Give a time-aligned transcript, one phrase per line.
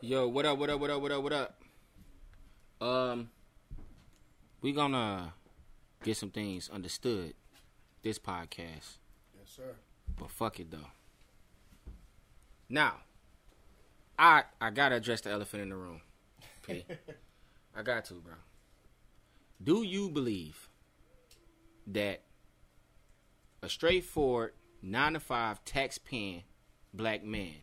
[0.00, 0.58] Yo, what up?
[0.58, 0.80] What up?
[0.80, 1.02] What up?
[1.02, 1.22] What up?
[1.22, 1.62] What up?
[2.80, 3.30] Um,
[4.60, 5.34] we gonna
[6.04, 7.34] get some things understood.
[8.02, 8.98] This podcast,
[9.36, 9.74] Yes, sir.
[10.16, 10.86] but fuck it though.
[12.68, 12.94] Now,
[14.16, 16.00] I I gotta address the elephant in the room.
[16.62, 16.86] Okay,
[17.76, 18.34] I got to, bro.
[19.62, 20.68] Do you believe
[21.88, 22.22] that
[23.62, 26.44] a straightforward nine to five tax paying
[26.94, 27.54] black man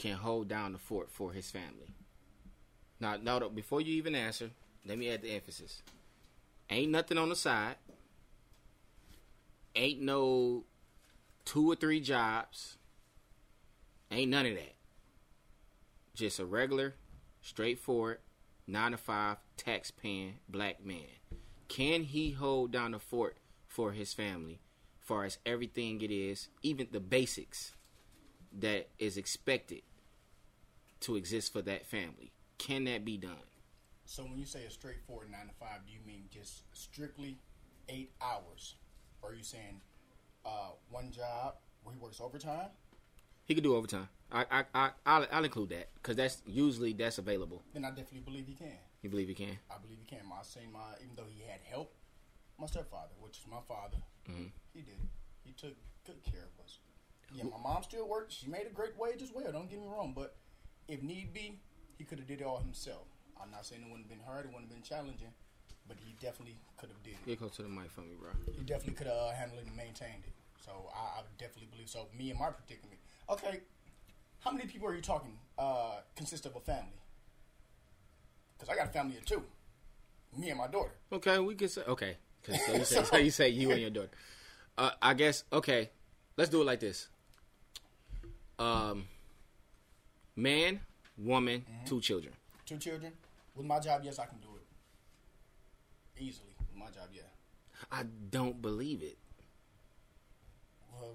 [0.00, 1.94] can hold down the fort for his family?
[3.00, 4.50] Now, now, before you even answer,
[4.86, 5.82] let me add the emphasis.
[6.70, 7.76] Ain't nothing on the side.
[9.76, 10.64] Ain't no
[11.44, 12.78] two or three jobs.
[14.10, 14.74] Ain't none of that.
[16.14, 16.94] Just a regular,
[17.42, 18.20] straightforward,
[18.66, 21.20] nine to five, tax paying black man.
[21.68, 23.36] Can he hold down the fort
[23.66, 24.60] for his family,
[24.98, 27.74] far as everything it is, even the basics
[28.50, 29.82] that is expected
[31.00, 32.32] to exist for that family?
[32.58, 33.36] Can that be done?
[34.04, 37.38] So when you say a straightforward nine to five, do you mean just strictly
[37.88, 38.74] eight hours,
[39.22, 39.80] or are you saying
[40.44, 42.68] uh, one job where he works overtime?
[43.44, 44.08] He could do overtime.
[44.32, 47.62] I I I I'll, I'll include that because that's usually that's available.
[47.72, 48.78] Then I definitely believe he can.
[49.02, 49.58] You believe he can?
[49.70, 50.20] I believe he can.
[50.30, 51.92] I seen my even though he had help,
[52.58, 53.96] my stepfather, which is my father,
[54.28, 54.50] Mhm.
[54.74, 55.00] he did.
[55.44, 56.78] He took good care of us.
[57.32, 58.32] Yeah, my mom still worked.
[58.32, 59.50] She made a great wage as well.
[59.52, 60.36] Don't get me wrong, but
[60.90, 61.58] if need be,
[61.98, 63.06] he could have did it all himself.
[63.40, 64.44] I'm not saying it wouldn't have been hard.
[64.44, 65.32] It wouldn't have been challenging,
[65.88, 67.26] but he definitely could have did it.
[67.26, 68.30] Get close to the mic for me, bro.
[68.54, 70.32] He definitely could have uh, handled it and maintained it.
[70.64, 72.06] So I, I definitely believe so.
[72.16, 72.98] Me and my predicament.
[73.30, 73.60] Okay,
[74.40, 75.38] how many people are you talking?
[75.58, 77.00] Uh, consist of a family?
[78.58, 79.42] Because I got a family of two.
[80.36, 80.92] Me and my daughter.
[81.12, 82.16] Okay, we can say okay.
[82.42, 84.10] 'Cause So you say, so you say you and your daughter.
[84.76, 85.90] Uh, I guess okay.
[86.36, 87.08] Let's do it like this.
[88.58, 89.06] Um,
[90.36, 90.80] man,
[91.16, 91.84] woman, mm-hmm.
[91.86, 92.34] two children.
[92.66, 93.12] Two children.
[93.54, 94.60] With my job, yes, I can do it
[96.22, 96.50] easily.
[96.58, 97.22] With my job, yeah.
[97.90, 99.18] I don't believe it.
[100.92, 101.14] Well,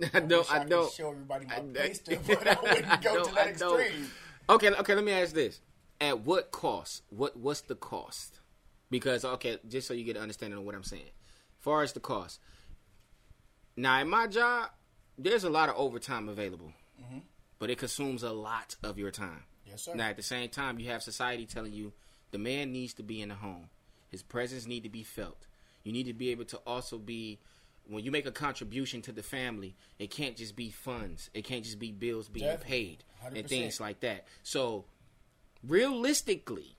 [0.14, 0.30] I don't.
[0.30, 0.92] wish I could don't.
[0.92, 1.94] show everybody my I- pay
[2.26, 4.10] but I wouldn't go to that extreme.
[4.48, 4.94] Okay, okay.
[4.94, 5.60] Let me ask this:
[6.00, 7.02] At what cost?
[7.10, 8.40] What What's the cost?
[8.90, 11.10] Because okay, just so you get an understanding of what I'm saying.
[11.58, 12.40] far as the cost.
[13.76, 14.70] Now, in my job,
[15.18, 16.72] there's a lot of overtime available,
[17.64, 19.42] but it consumes a lot of your time.
[19.64, 19.94] Yes, sir.
[19.94, 21.94] Now, at the same time, you have society telling you
[22.30, 23.70] the man needs to be in the home.
[24.10, 25.46] His presence need to be felt.
[25.82, 27.38] You need to be able to also be
[27.88, 29.76] when you make a contribution to the family.
[29.98, 31.30] It can't just be funds.
[31.32, 32.68] It can't just be bills being Definitely.
[32.70, 33.48] paid and 100%.
[33.48, 34.26] things like that.
[34.42, 34.84] So,
[35.66, 36.76] realistically,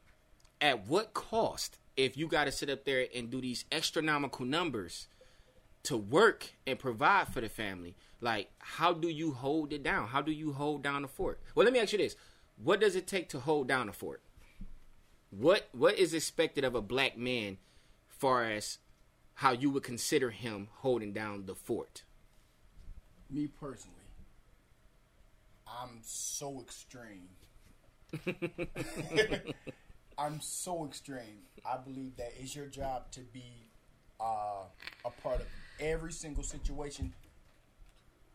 [0.62, 5.08] at what cost if you got to sit up there and do these astronomical numbers
[5.82, 7.96] to work and provide for the family?
[8.26, 10.08] Like, how do you hold it down?
[10.08, 11.40] How do you hold down the fort?
[11.54, 12.16] Well, let me ask you this:
[12.58, 14.24] What does it take to hold down a fort?
[15.30, 17.60] What What is expected of a black man,
[18.08, 18.80] far as
[19.36, 22.02] how you would consider him holding down the fort?
[23.30, 23.94] Me personally,
[25.68, 27.30] I'm so extreme.
[30.18, 31.44] I'm so extreme.
[31.64, 33.70] I believe that it's your job to be
[34.20, 34.64] uh,
[35.06, 35.48] a part of
[35.80, 37.14] every single situation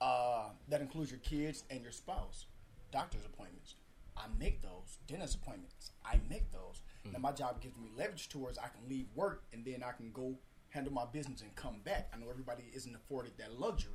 [0.00, 2.46] uh, that includes your kids and your spouse.
[2.92, 3.74] Doctor's appointments,
[4.16, 4.98] I make those.
[5.06, 6.82] Dentist appointments, I make those.
[7.12, 10.10] Now my job gives me leverage towards I can leave work and then I can
[10.12, 10.34] go
[10.70, 12.10] handle my business and come back.
[12.14, 13.92] I know everybody isn't afforded that luxury.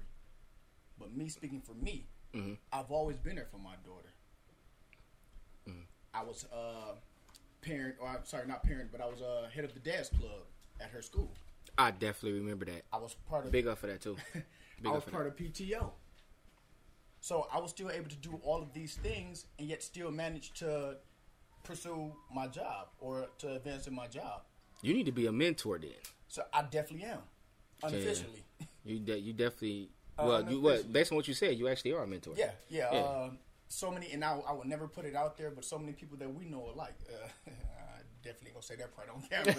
[0.99, 2.07] But me speaking for me,
[2.73, 4.13] I've always been there for my daughter.
[6.13, 6.95] I was uh
[7.61, 10.43] parent, or I'm sorry, not parent, but I was uh, head of the dance club
[10.79, 11.31] at her school.
[11.77, 12.83] I definitely remember that.
[12.91, 14.17] I was part of Big up for that too.
[14.85, 15.45] I was part that.
[15.45, 15.91] of PTO.
[17.21, 20.53] So I was still able to do all of these things and yet still manage
[20.59, 20.97] to
[21.63, 24.41] pursue my job or to advance in my job.
[24.81, 25.91] You need to be a mentor then.
[26.27, 27.19] So I definitely am.
[27.83, 28.43] Unofficially.
[28.83, 31.67] You de- you definitely Uh, well no, you what based on what you said you
[31.67, 32.33] actually are a mentor.
[32.37, 32.89] Yeah, yeah.
[32.93, 32.99] Yeah.
[32.99, 33.29] Uh,
[33.67, 36.17] so many, and I, I would never put it out there, but so many people
[36.17, 36.93] that we know alike.
[37.09, 37.49] Uh,
[38.25, 39.55] definitely gonna say that part on camera.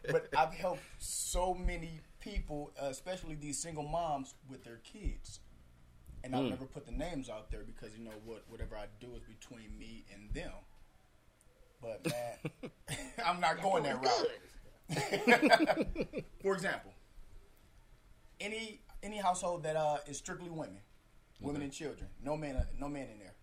[0.10, 5.40] but I've helped so many people, uh, especially these single moms, with their kids.
[6.24, 9.08] And I'll never put the names out there because you know what, whatever I do
[9.16, 10.52] is between me and them.
[11.80, 12.70] But man,
[13.26, 14.28] I'm not going that route.
[16.42, 16.92] For example,
[18.40, 20.78] any any household that uh, is strictly women,
[21.40, 23.34] women and children, no man, no man in there.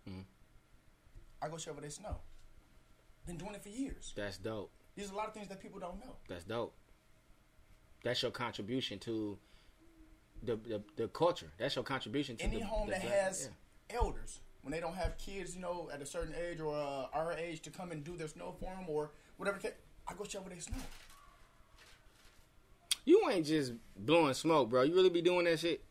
[1.42, 2.18] I go shovel their snow.
[3.30, 4.12] Been doing it for years.
[4.16, 4.72] That's dope.
[4.96, 6.16] There's a lot of things that people don't know.
[6.28, 6.74] That's dope.
[8.04, 9.38] That's your contribution to
[10.42, 11.52] the the, the culture.
[11.60, 13.52] That's your contribution to Any the, home the that has
[13.92, 13.98] yeah.
[13.98, 17.34] elders, when they don't have kids, you know, at a certain age or uh, our
[17.34, 19.60] age to come and do their snow for them or whatever.
[20.08, 20.78] I go shovel their snow.
[23.06, 24.82] You ain't just blowing smoke, bro.
[24.82, 25.84] You really be doing that shit?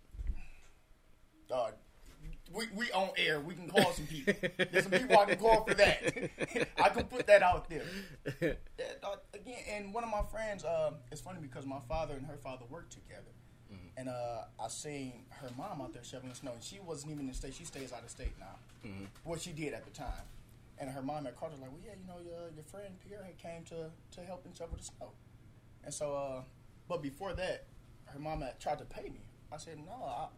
[1.49, 1.70] Uh,
[2.52, 3.40] we we on air.
[3.40, 4.34] We can call some people.
[4.70, 6.30] There's some people I can call for that.
[6.82, 7.84] I can put that out there.
[9.02, 10.64] Dog, again, and one of my friends.
[10.64, 13.32] Uh, it's funny because my father and her father worked together,
[13.96, 17.28] and uh, I seen her mom out there shoveling snow, and she wasn't even in
[17.28, 17.54] the state.
[17.54, 18.56] She stays out of state now.
[19.24, 20.24] What she did at the time,
[20.78, 23.24] and her mom had called her like, "Well, yeah, you know, your your friend Pierre
[23.24, 25.10] had came to to help and shovel the snow,"
[25.84, 26.14] and so.
[26.14, 26.42] Uh,
[26.88, 27.66] but before that,
[28.06, 29.20] her mom had tried to pay me.
[29.52, 30.28] I said, "No, I,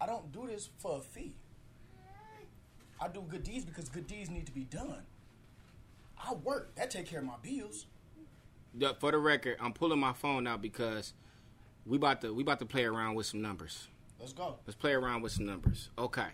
[0.00, 1.34] I don't do this for a fee."
[3.00, 5.02] I do good deeds because good deeds need to be done.
[6.18, 6.74] I work.
[6.76, 7.86] That take care of my bills.
[8.76, 11.14] Yeah, For the record, I'm pulling my phone out because
[11.86, 13.88] we about to we about to play around with some numbers.
[14.20, 14.56] Let's go.
[14.66, 15.90] Let's play around with some numbers.
[15.96, 16.26] Okay.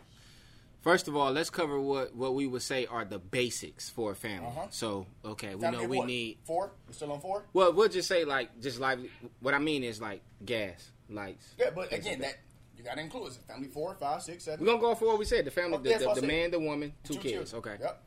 [0.82, 4.14] First of all, let's cover what what we would say are the basics for a
[4.14, 4.48] family.
[4.48, 4.66] Uh-huh.
[4.70, 6.06] So, okay, we know we what?
[6.06, 6.38] need.
[6.44, 6.72] four.
[6.86, 7.44] We still on four?
[7.52, 8.98] Well, we'll just say like just like
[9.40, 11.54] what I mean is like gas, lights.
[11.58, 12.36] Yeah, but again, that
[12.84, 14.60] you got to include it family four, five, six, seven.
[14.64, 16.60] We're gonna go for what we said: the family, Oh, the, the, the man, the
[16.60, 17.54] woman, two, kids.
[17.54, 17.76] Okay.
[17.80, 18.02] Yep.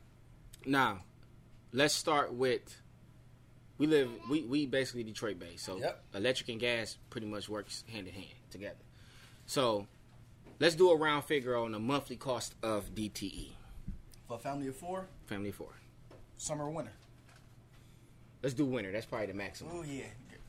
[0.67, 0.99] Now,
[1.73, 2.61] let's start with.
[3.79, 4.09] We live.
[4.29, 6.03] We we basically Detroit based, so Yep.
[6.15, 8.75] electric and gas pretty much works hand in hand together.
[9.47, 9.87] So,
[10.59, 13.49] let's do a round figure on the monthly cost of DTE.
[14.27, 15.69] For a family of four, Family of four.
[16.37, 16.91] summer or winter.
[18.43, 18.91] Let's do winter.
[18.91, 19.71] That's probably the maximum.
[19.75, 20.03] Oh yeah,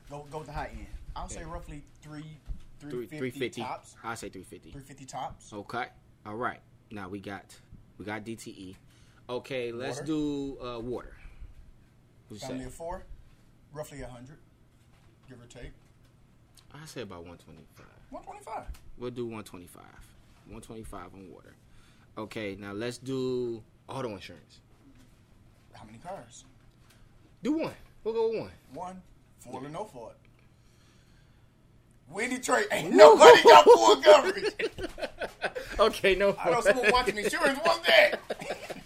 [0.09, 0.87] go go with the high end.
[1.15, 2.37] I'll say roughly three,
[2.79, 3.61] Three 350 three fifty.
[3.61, 3.95] tops.
[4.03, 4.71] I say three fifty.
[4.71, 5.51] Three fifty tops.
[5.51, 5.85] Okay.
[6.25, 6.59] All right.
[6.91, 7.55] Now we got
[7.97, 8.75] we got DTE.
[9.29, 9.71] Okay.
[9.71, 10.05] Let's Water.
[10.07, 11.15] do uh, water.
[12.29, 13.05] What you Family of four,
[13.73, 14.37] roughly a hundred,
[15.27, 15.71] give or take.
[16.73, 17.85] I say about one twenty five.
[18.11, 18.67] One twenty five.
[18.97, 19.81] We'll do 125.
[20.45, 21.55] 125 on water.
[22.17, 24.59] Okay, now let's do auto insurance.
[25.73, 26.43] How many cars?
[27.43, 27.73] Do one.
[28.03, 28.51] We'll go with one.
[28.73, 29.01] One,
[29.39, 30.15] full or no fault.
[32.11, 34.45] We in Detroit ain't nobody got full coverage.
[35.79, 38.13] Okay, no I know someone watching insurance one day.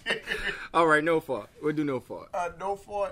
[0.74, 1.48] All right, no fault.
[1.60, 2.28] We'll do no fault.
[2.32, 3.10] uh, no fault.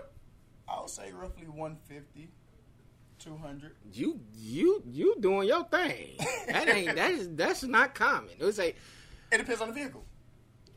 [0.69, 2.29] I'll say roughly 150,
[3.19, 3.73] 200.
[3.93, 6.11] You you you doing your thing.
[6.47, 8.31] That ain't that is that's not common.
[8.39, 8.77] It was like
[9.33, 10.05] It depends on the vehicle.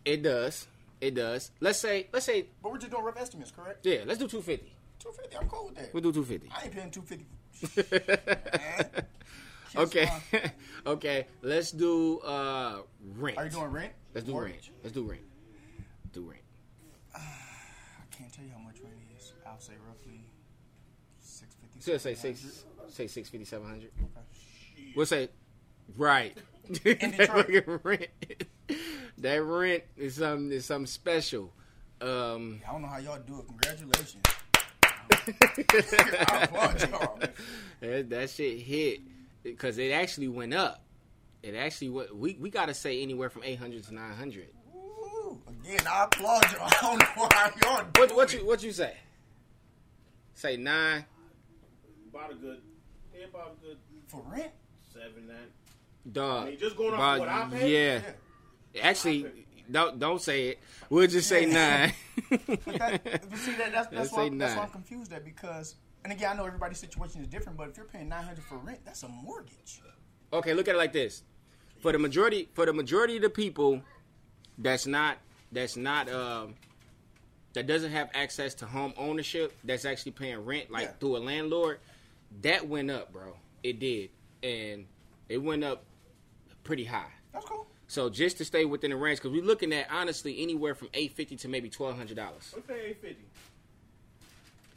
[0.04, 0.66] it does.
[1.00, 1.52] It does.
[1.60, 3.86] Let's say let's say But we're just doing rough estimates, correct?
[3.86, 4.74] yeah, let's do 250.
[5.00, 5.94] 250, I'm cool with that.
[5.94, 6.50] We'll do 250.
[6.56, 7.26] I ain't paying 250.
[9.78, 10.10] Okay.
[10.88, 12.78] okay, let's do uh
[13.18, 13.38] rent.
[13.38, 13.92] Are you doing rent?
[14.14, 14.54] Let's do Mortgage?
[14.54, 14.84] rent.
[14.84, 15.22] Let's do rent.
[16.14, 16.42] Do rent.
[17.16, 17.20] I
[18.12, 19.34] can't tell you how much rent is.
[19.46, 20.22] I'll say roughly
[21.20, 21.82] 650.
[21.82, 22.38] So let's say 700.
[22.40, 22.64] six,
[22.96, 23.92] say six fifty, seven hundred.
[24.00, 24.94] Okay.
[24.96, 25.30] We'll say,
[25.98, 26.38] right.
[26.68, 28.08] That rent,
[29.20, 31.54] that rent is something is something special.
[32.02, 33.46] Um, I don't know how y'all do it.
[33.48, 34.24] Congratulations.
[34.56, 35.08] I applaud y'all.
[35.10, 35.15] man.
[37.82, 39.00] That, that shit hit
[39.44, 40.82] because it actually went up.
[41.44, 42.16] It actually went.
[42.16, 44.48] We we gotta say anywhere from eight hundred to nine hundred.
[45.64, 46.62] Again, I applaud y'all.
[46.68, 48.94] I don't know how y'all do What what you what you say?
[50.34, 51.06] Say nine.
[52.12, 52.62] About a good,
[53.14, 53.78] yeah, about a good
[54.08, 54.52] For rent?
[54.94, 55.38] seven, nine.
[56.12, 56.48] Dog.
[56.48, 57.94] I mean, just going off About- what I pay?
[57.94, 58.02] Yeah.
[58.82, 60.60] Actually, don't don't say it.
[60.90, 61.94] We'll just say nine.
[62.30, 62.40] But,
[62.78, 64.64] that, but see, that, that's, that's, why, that's why.
[64.64, 67.86] I'm confused at because, and again, I know everybody's situation is different, but if you're
[67.86, 69.82] paying 900 for rent, that's a mortgage.
[70.34, 71.24] okay, look at it like this.
[71.82, 73.82] For the majority, for the majority of the people,
[74.58, 75.18] that's not
[75.52, 76.56] that's not um
[77.54, 79.54] that doesn't have access to home ownership.
[79.64, 80.92] That's actually paying rent like Yeah.
[81.00, 81.80] through a landlord.
[82.42, 83.36] That went up, bro.
[83.64, 84.10] It did,
[84.44, 84.86] and
[85.30, 85.84] it went up
[86.64, 87.12] pretty high.
[87.34, 87.68] That's cool.
[87.88, 91.14] So just to stay within the range, because we're looking at honestly anywhere from eight
[91.14, 92.52] fifty to maybe twelve hundred dollars.
[92.56, 93.26] We pay eight fifty.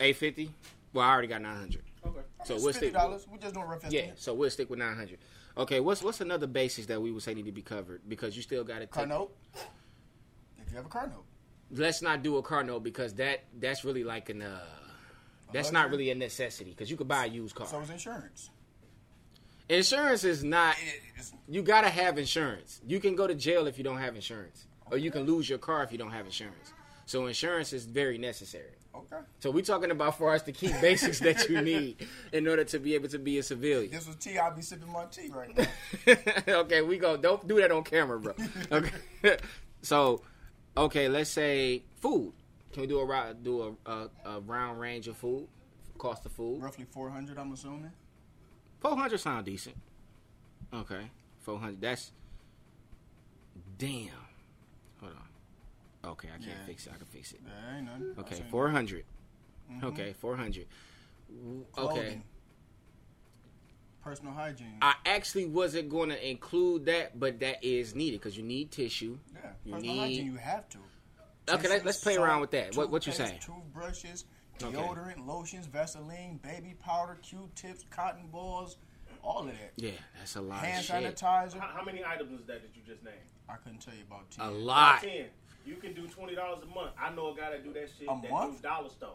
[0.00, 0.50] Eight fifty.
[0.92, 1.82] Well, I already got nine hundred.
[2.06, 2.20] Okay.
[2.44, 2.94] So It's we'll stick.
[2.94, 3.28] $50.
[3.28, 5.18] We're just doing rough Yeah, so we'll stick with nine hundred.
[5.56, 8.42] Okay, what's what's another basis that we would say need to be covered because you
[8.42, 9.10] still got to Car take.
[9.10, 9.36] note.
[10.58, 11.24] If you have a car note.
[11.70, 14.60] Let's not do a car note because that that's really like an uh,
[15.52, 17.66] that's not really a necessity because you could buy a used car.
[17.66, 18.50] So is insurance.
[19.68, 20.76] Insurance is not.
[21.48, 22.80] You gotta have insurance.
[22.86, 25.58] You can go to jail if you don't have insurance, or you can lose your
[25.58, 26.72] car if you don't have insurance.
[27.06, 28.76] So insurance is very necessary.
[28.94, 29.16] okay.
[29.40, 32.78] So we're talking about for us to keep basics that you need in order to
[32.78, 33.90] be able to be a civilian.
[33.90, 34.36] This was tea.
[34.38, 36.14] I'll be sipping my tea right now.
[36.60, 37.16] okay, we go.
[37.16, 38.34] Don't do that on camera, bro.
[38.72, 39.38] Okay.
[39.80, 40.22] so,
[40.76, 42.34] okay, let's say food.
[42.72, 45.48] Can we do a do a, a, a round range of food?
[45.96, 46.62] Cost of food.
[46.62, 47.90] Roughly 400, I'm assuming.
[48.80, 49.76] Four hundred sound decent.
[50.72, 51.80] Okay, four hundred.
[51.80, 52.12] That's
[53.78, 54.08] damn.
[55.00, 56.10] Hold on.
[56.12, 56.66] okay, I can't Yeah.
[56.66, 56.92] fix it.
[56.94, 57.40] I can fix it.
[57.76, 58.14] Ain't nothing.
[58.18, 59.04] Okay, four hundred.
[59.70, 59.84] Mhm.
[59.84, 60.66] Okay, four hundred.
[61.76, 62.22] Okay,
[64.02, 64.78] Personal hygiene.
[64.80, 69.18] I actually wasn't going to include that, but that is needed because you need tissue.
[69.34, 70.26] yeah, you personal need- hygiene.
[70.26, 70.78] You have to.
[71.50, 72.76] Okay, let, let's play around with that.
[72.76, 73.38] What what you saying?
[73.40, 74.24] Toothbrushes,
[74.62, 74.76] Okay.
[74.76, 78.76] deodorant, lotions, Vaseline, baby powder, Q-tips, cotton balls,
[79.22, 79.72] all of that.
[79.76, 81.16] Yeah, that's a lot Hand of shit.
[81.16, 81.58] sanitizer.
[81.60, 83.16] How, how many items is that that you just named?
[83.48, 84.46] I couldn't tell you about ten.
[84.46, 85.02] A lot.
[85.02, 85.26] Ten.
[85.66, 86.92] You can do twenty dollars a month.
[87.00, 88.08] I know a guy that do that shit.
[88.08, 88.56] A that month?
[88.62, 89.14] do dollar store.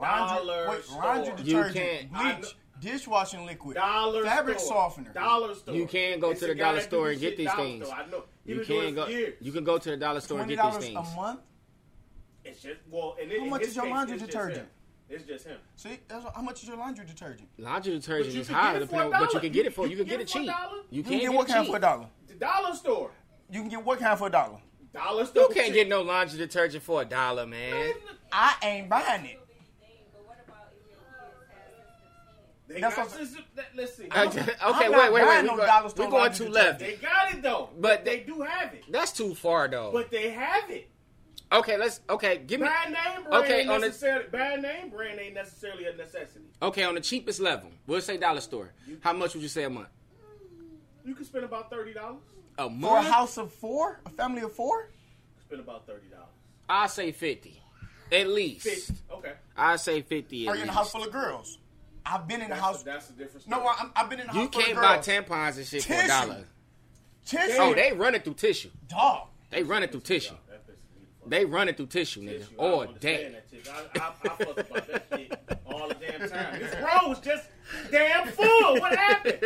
[0.00, 1.02] Laundry, Dollar wait, store.
[1.04, 4.68] laundry You detergent, can't- bleach, dishwashing liquid, Dollar fabric store.
[4.90, 5.12] softener.
[5.12, 5.74] Dollar store.
[5.74, 7.86] You can go It's to the dollar store and get these things.
[7.86, 7.96] store.
[7.98, 8.24] I know.
[8.44, 9.06] He You can go.
[9.06, 9.34] years.
[9.40, 10.96] You can go to the dollar store and get these dollars things.
[10.96, 11.40] a month.
[12.44, 13.16] It's just well.
[13.20, 14.58] And in How much is your case, laundry it's detergent?
[14.58, 14.66] him.
[15.08, 15.58] It's just him.
[15.76, 17.48] See, that's how much is your laundry detergent?
[17.58, 19.86] Laundry detergent is can high, get depending on, but you can get it for.
[19.86, 20.86] You You can can get it get it for a cheap.
[20.90, 22.06] You You can can get get what kind for a dollar?
[22.28, 23.10] The dollar store.
[23.50, 24.58] You can get what kind for a dollar?
[24.92, 25.42] Dollar store.
[25.42, 27.92] You can't get no laundry detergent for a dollar, man.
[28.32, 29.40] I ain't buying it.
[32.66, 33.44] They That's got what- system-
[33.76, 34.04] Let's see.
[34.04, 34.28] Okay, I'm
[34.74, 35.22] okay, not wait, wait, wait.
[35.24, 36.80] buying We no go, we store going too left.
[36.80, 37.70] They got it though.
[37.78, 38.84] But they, they- do have it.
[38.90, 39.90] That's too far, though.
[39.92, 40.88] But they have it.
[41.54, 42.00] Okay, let's.
[42.10, 42.66] Okay, give me.
[42.66, 46.44] Brand name brand Okay, on the- necessarily bad name brand ain't necessarily a necessity.
[46.60, 48.72] Okay, on the cheapest level, we'll say dollar store.
[49.00, 49.88] How much would you say a month?
[51.04, 52.22] You can spend about thirty dollars.
[52.58, 54.88] A For a house of four, a family of four.
[55.46, 56.28] Spend about thirty dollars.
[56.68, 57.60] I say fifty,
[58.10, 58.66] at least.
[58.66, 58.94] Fifty.
[59.12, 59.32] Okay.
[59.56, 60.46] I say fifty.
[60.48, 61.58] At Are you in a house full of girls?
[62.06, 62.82] I've been in a That's house.
[62.82, 63.46] a, that's the difference.
[63.46, 63.66] no.
[63.66, 64.66] I'm, I've been in a house of girls.
[64.66, 65.06] You can't of buy girls.
[65.06, 66.08] tampons and shit for a Tissue.
[66.08, 66.44] dollar.
[67.26, 67.56] Tissue.
[67.58, 68.70] Oh, they run it through tissue.
[68.88, 69.28] dog.
[69.50, 70.34] They run it through tissue.
[70.48, 72.38] That pisses me the fuck They run it through tissue, nigga.
[72.40, 72.54] tissue.
[72.58, 73.32] I Or don't that.
[73.32, 73.70] that tissue.
[73.70, 76.58] I, I, I fuss about that shit all the damn time.
[76.60, 77.48] This row was just
[77.90, 78.74] damn full.
[78.80, 79.40] What happened?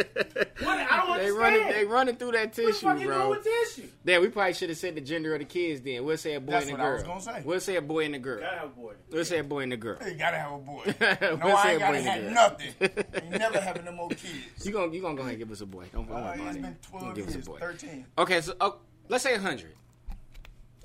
[0.61, 0.79] What?
[0.79, 1.37] I don't They understand.
[1.39, 1.73] run it.
[1.75, 3.31] They run it through that tissue, what the tissue, fuck you doing bro.
[3.31, 3.89] with tissue?
[4.05, 5.81] Then we probably should have said the gender of the kids.
[5.83, 6.95] Then we'll say a boy That's and a what I girl.
[6.95, 7.43] was gonna say.
[7.45, 8.41] We'll say a boy and a girl.
[8.41, 8.93] Gotta have a boy.
[9.11, 9.99] We'll say a boy and a girl.
[10.05, 10.83] You gotta have a boy.
[11.21, 12.73] We'll No, I ain't gotta and a have nothing.
[13.15, 14.67] Ain't never having no more kids.
[14.67, 15.85] You gonna you gonna go ahead and give us a boy?
[15.93, 16.63] Don't, don't Uh, worry about it's it.
[16.63, 17.59] been You 12 give us a years, boy.
[17.59, 18.07] 13.
[18.19, 18.77] Okay, so oh,
[19.09, 19.73] let's say a hundred.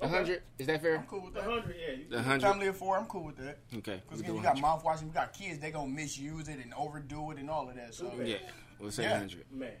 [0.00, 0.14] A Okay.
[0.14, 0.96] hundred is that fair?
[0.98, 1.48] I'm cool with The that.
[1.50, 1.76] hundred,
[2.10, 2.16] yeah.
[2.18, 2.46] You, hundred.
[2.46, 3.58] Family of four, I'm cool with that.
[3.76, 4.62] Okay, Because again, do you got 100.
[4.82, 7.76] mouthwash, and you got kids, they gonna misuse it and overdo it and all of
[7.76, 7.94] that.
[7.94, 8.36] So Yeah,
[8.78, 9.18] we'll say Yeah.
[9.18, 9.44] hundred.
[9.52, 9.72] man.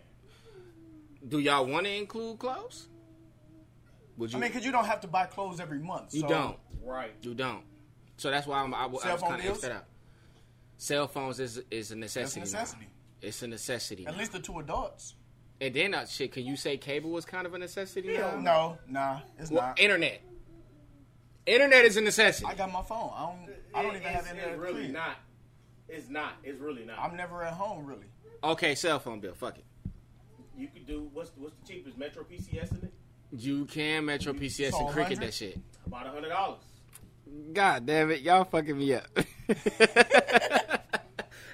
[1.26, 2.88] Do y'all want to include clothes?
[4.18, 4.38] Would you?
[4.38, 6.14] I mean, because you don't have to buy clothes every month.
[6.14, 6.58] you so don't.
[6.82, 7.14] Right.
[7.22, 7.64] You don't.
[8.16, 9.48] So that's why I'm, I, I was kind of bills?
[9.48, 9.84] extra that out.
[10.76, 12.40] Cell phones is is a That's necessity.
[12.40, 12.50] a now.
[12.60, 12.86] necessity.
[13.22, 14.06] It's a necessity.
[14.06, 14.18] At now.
[14.20, 15.14] least the two adults.
[15.60, 18.08] And then uh, shit, can you say cable was kind of a necessity?
[18.12, 18.32] Yeah.
[18.32, 18.40] now?
[18.40, 19.80] No, nah, it's Well, not.
[19.80, 20.20] internet.
[21.46, 22.46] Internet is a necessity.
[22.46, 23.10] I got my phone.
[23.14, 23.48] I don't.
[23.74, 24.48] I don't even have internet.
[24.50, 24.92] It's really crib.
[24.92, 25.16] not.
[25.88, 26.32] It's not.
[26.42, 26.98] It's really not.
[26.98, 28.06] I'm never at home really.
[28.42, 29.34] Okay, cell phone bill.
[29.34, 29.64] Fuck it.
[30.56, 32.92] you could do what's what's the cheapest Metro PCS in it?
[33.32, 35.20] You can Metro PCS So and cricket 100?
[35.26, 35.58] that shit.
[35.86, 36.60] About a hundred dollars.
[37.52, 39.06] God damn it, y'all fucking me up.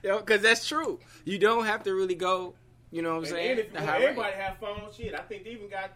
[0.02, 0.98] Yo, because that's true.
[1.24, 2.54] You don't have to really go.
[2.90, 3.56] You know what I'm And saying?
[3.56, 4.02] then if The want rate.
[4.02, 5.92] everybody to have phones, shit, I think they even got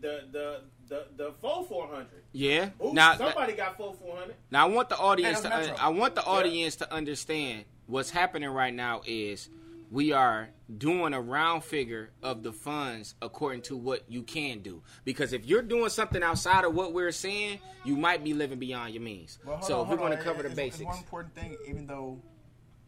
[0.00, 2.22] the the the the full four hundred.
[2.32, 2.70] Yeah.
[2.84, 4.36] Ooh, Now, somebody got full four hundred.
[4.50, 5.56] now I want the audience Hey, to.
[5.72, 9.48] un- I want the audience to understand what's happening right now is
[9.90, 14.82] we are doing a round figure of the funds according to what you can do.
[15.04, 18.94] Because if you're doing something outside of what we're saying, you might be living beyond
[18.94, 19.40] your means.
[19.44, 20.80] Well, so on, if we're hold gonna cover the It's- basics.
[20.82, 22.22] It's one important thing, even though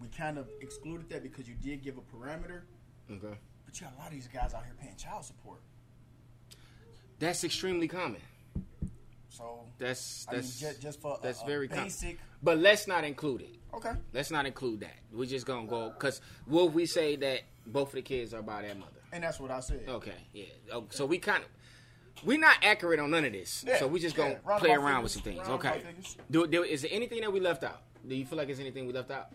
[0.01, 2.63] we kind of excluded that because you did give a parameter,
[3.11, 3.39] Okay.
[3.65, 5.61] but you got a lot of these guys out here paying child support.
[7.19, 8.21] That's extremely common.
[9.29, 11.85] So That's I mean, that's just, just for that's a very common.
[11.85, 12.19] basic.
[12.43, 13.57] But let's not include it.
[13.75, 13.93] Okay.
[14.13, 14.97] Let's not include that.
[15.11, 18.63] We're just gonna go because will we say that both of the kids are by
[18.63, 18.91] their mother?
[19.13, 19.85] And that's what I said.
[19.89, 20.45] Okay, yeah.
[20.73, 21.49] Oh, so we kind of
[22.25, 23.65] we're not accurate on none of this.
[23.67, 25.47] Yeah, so we just gonna Roundabout play around with some things.
[25.49, 25.83] Okay.
[26.31, 27.83] Do, do is there anything that we left out?
[28.07, 29.29] Do you feel like there's anything we left out?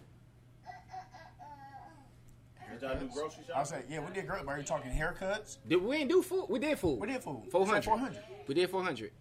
[2.80, 3.66] Did y'all do grocery I shopping?
[3.66, 4.46] said, yeah, we did great.
[4.46, 5.58] But are you talking haircuts?
[5.68, 6.46] Did we didn't do food?
[6.50, 7.00] We did food.
[7.00, 7.44] We did food.
[7.52, 7.84] Four We said hundred.
[7.86, 8.20] 400.
[8.48, 9.12] We did four hundred.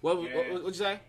[0.00, 1.00] What, what, what what'd you say?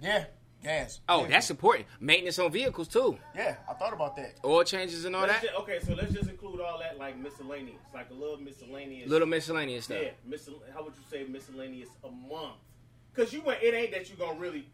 [0.00, 0.24] Yeah,
[0.62, 1.00] gas.
[1.08, 1.28] Oh, Yeah.
[1.28, 1.86] that's important.
[2.00, 3.18] Maintenance on vehicles too.
[3.34, 4.36] Yeah, I thought about that.
[4.44, 5.50] Oil changes and all Let's that.
[5.50, 9.08] ju- okay, so let's just include all that like miscellaneous, like a little miscellaneous.
[9.08, 9.98] Little miscellaneous stuff.
[10.02, 12.54] yeah, miscel- how would you say miscellaneous a month?
[13.14, 14.66] Because you went, it ain't that you gonna really.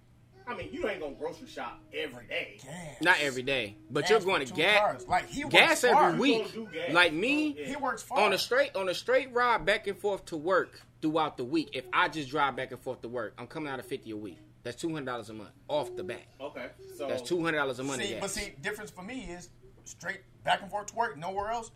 [0.48, 2.58] I mean, you ain't gonna grocery shop every day.
[2.62, 3.02] Gas.
[3.02, 5.04] Not every day, but Gas you're going to gas.
[5.08, 6.08] Like he gas works far.
[6.10, 6.72] every week.
[6.72, 6.92] gas.
[6.92, 7.68] Like me, oh, Yeah.
[7.68, 8.20] He works far.
[8.20, 11.70] on a straight on a straight ride back and forth to work throughout the week.
[11.72, 14.16] If I just drive back and forth to work, I'm coming out of fifty a
[14.16, 14.38] week.
[14.62, 16.22] That's two hundred dollars a month off the bat.
[16.40, 18.02] Okay, so That's two hundred dollars a month.
[18.02, 19.48] See, of but see, difference for me is
[19.84, 21.72] straight back and forth to work, nowhere else.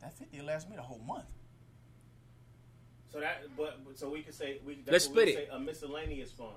[0.00, 1.26] That fifty will last me the whole month.
[3.12, 4.76] So that, but, but so we could say we.
[4.76, 6.52] That's Let's what we split Say a miscellaneous fund.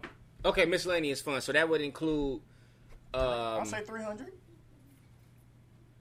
[0.46, 1.46] Okay, miscellaneous funds.
[1.46, 2.42] So that would include.
[3.14, 4.34] Um, I'll say three hundred.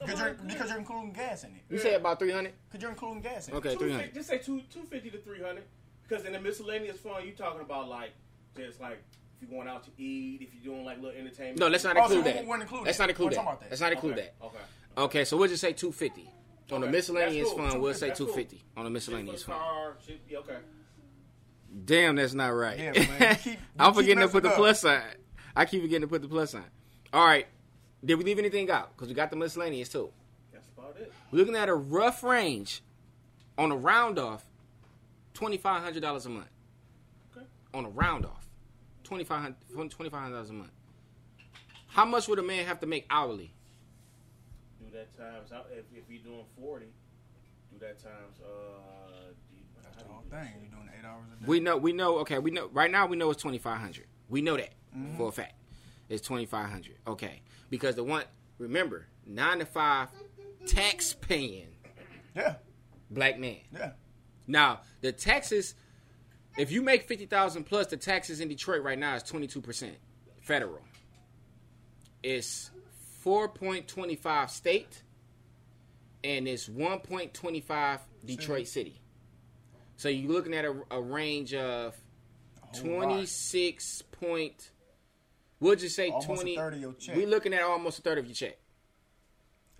[0.00, 1.62] Because you're because you're including gas in it.
[1.70, 2.54] you say about three hundred.
[2.68, 3.56] Because you're including gas in it.
[3.58, 4.14] Okay, Two three fif- hundred.
[4.14, 5.64] Just say two two fifty to three hundred.
[6.08, 8.10] Because in the miscellaneous fund, you're talking about like
[8.56, 8.98] just like
[9.40, 11.58] if you're going out to eat, if you're doing like little entertainment.
[11.60, 12.46] No, let's not Oh, so include we that.
[12.46, 13.02] wouldn't include Let's that.
[13.04, 13.60] not include We're that.
[13.60, 13.70] that.
[13.70, 14.30] Let's not include okay.
[14.40, 14.46] that.
[14.46, 14.58] Okay.
[14.98, 16.28] Okay, so we'll just say two fifty
[16.72, 17.68] on the miscellaneous that's cool.
[17.70, 17.82] fund.
[17.82, 18.56] We'll say two fifty.
[18.56, 18.78] two cool.
[18.80, 19.62] on the miscellaneous Shit for the fund.
[19.70, 20.56] car, shit- yeah, okay.
[21.84, 22.78] Damn, that's not right.
[22.78, 24.56] Yeah, man, keep- I'm keep forgetting to put the up.
[24.56, 25.02] plus sign.
[25.56, 26.64] I keep forgetting to put the plus sign.
[27.12, 27.46] All right,
[28.04, 28.94] did we leave anything out?
[28.94, 30.10] Because we got the miscellaneous too.
[30.52, 31.12] That's about it.
[31.30, 32.82] We're looking at a rough range
[33.56, 34.44] on a round off,
[35.34, 36.48] twenty five hundred dollars a month.
[37.36, 37.46] Okay.
[37.74, 38.46] On a round off,
[39.04, 39.60] twenty five hundred
[40.30, 40.72] dollars a month.
[41.88, 43.52] How much would a man have to make hourly?
[44.80, 46.92] Do that times if if you're doing forty.
[47.72, 49.32] Do that times uh.
[50.32, 50.48] Thing.
[50.60, 51.44] You're doing eight hours a day.
[51.46, 52.18] We know, we know.
[52.20, 52.68] Okay, we know.
[52.72, 54.06] Right now, we know it's twenty five hundred.
[54.28, 55.16] We know that Mm-hmm.
[55.16, 55.54] for a fact.
[56.08, 56.96] It's twenty five hundred.
[57.06, 58.24] Okay, because the one,
[58.58, 60.08] remember, nine to five,
[60.66, 61.68] tax paying
[62.36, 62.56] Yeah,
[63.10, 63.56] black man.
[63.72, 63.92] yeah.
[64.46, 65.74] Now the taxes,
[66.58, 69.60] if you make fifty thousand plus, the taxes in Detroit right now is twenty two
[69.62, 69.94] percent
[70.42, 70.80] federal.
[72.22, 72.70] It's
[73.20, 75.02] four point twenty five state,
[76.22, 79.00] and it's one point twenty five Detroit City.
[80.02, 81.94] So you're looking at a, a range of
[82.72, 83.02] A whole lot.
[83.04, 84.72] twenty six point.
[85.60, 86.56] We'll just say Almost twenty.
[86.56, 87.14] third of your check.
[87.14, 88.58] We're looking at almost a third of your check.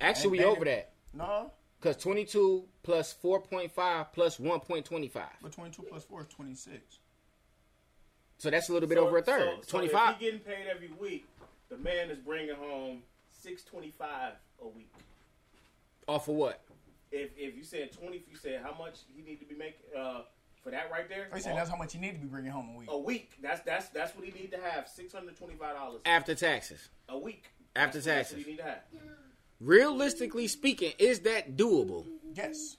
[0.01, 1.51] Actually, we over that No,
[1.81, 5.33] because twenty two plus four point five plus one point twenty five.
[5.43, 6.99] but 22 plus 4 is 26.
[8.39, 9.41] So that's a little bit So- over a third.
[9.57, 10.19] so- so Twenty If five.
[10.19, 11.27] he getting paid every week,
[11.69, 13.03] the man is bringing home
[13.41, 14.93] six twenty five a week.
[16.07, 16.63] Off of what?
[17.13, 19.81] If if you said twenty, if you said how much he need to be making
[19.97, 20.23] uh,
[20.65, 22.71] for that right there, They say that's how much he need to be bringing home
[22.75, 22.89] a week.
[22.91, 23.33] a week.
[23.43, 26.89] That's that's that's what he need to have six hundred twenty five dollars After taxes.
[27.09, 27.45] a week.
[27.77, 28.37] After That's taxes.
[28.39, 28.79] what he need to have.
[29.61, 32.05] Realistically speaking, is that doable?
[32.35, 32.77] Yes.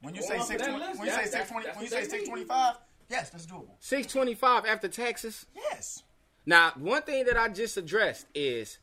[0.00, 1.80] When you Going say off of six that list, when you say six twenty, when
[1.82, 2.28] you say they six need.
[2.28, 2.76] twenty five,
[3.10, 3.70] yes, that's doable.
[3.80, 5.46] Six twenty five after taxes.
[5.56, 6.04] Yes.
[6.46, 8.78] Now, one thing that I just addressed is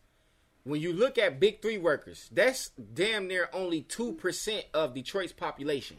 [0.65, 5.31] when you look at big three workers, that's damn near only two percent of Detroit's
[5.31, 5.97] population.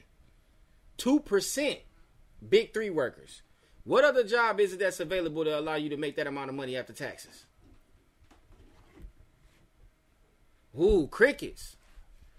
[0.99, 1.79] Two percent
[2.47, 3.43] big three workers.
[3.85, 6.57] What other job is it that's available to allow you to make that amount of
[6.57, 7.47] money after taxes?
[10.79, 11.77] Ooh, crickets.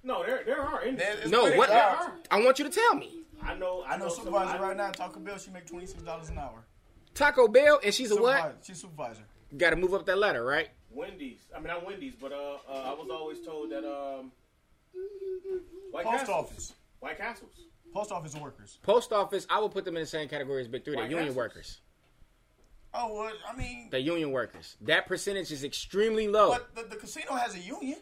[0.04, 1.20] No, there there are industries.
[1.20, 1.70] There's No, what?
[1.70, 2.28] of jobs.
[2.30, 3.22] I want you to tell me.
[3.42, 3.84] I know.
[3.88, 5.38] I I know know supervisor some, right now Taco Bell.
[5.38, 6.66] She make twenty six dollars an hour.
[7.14, 8.58] Taco Bell, and she's a what?
[8.64, 9.24] She's supervisor.
[9.56, 10.70] Got to move up that ladder, right?
[10.92, 11.40] Wendy's.
[11.56, 14.32] I mean, not Wendy's, but uh, uh, I was always told that um,
[15.92, 16.36] White Post Castles.
[16.38, 16.74] office.
[17.00, 17.52] White Castles.
[17.94, 18.78] Post office workers.
[18.84, 20.94] Post office, I would put them in the same category as big three.
[20.96, 21.38] They're White union Castles.
[21.38, 21.82] workers.
[22.94, 24.76] Oh well, I mean, They're union workers.
[24.82, 26.50] That percentage is extremely low.
[26.50, 27.98] but the, the casino has a union,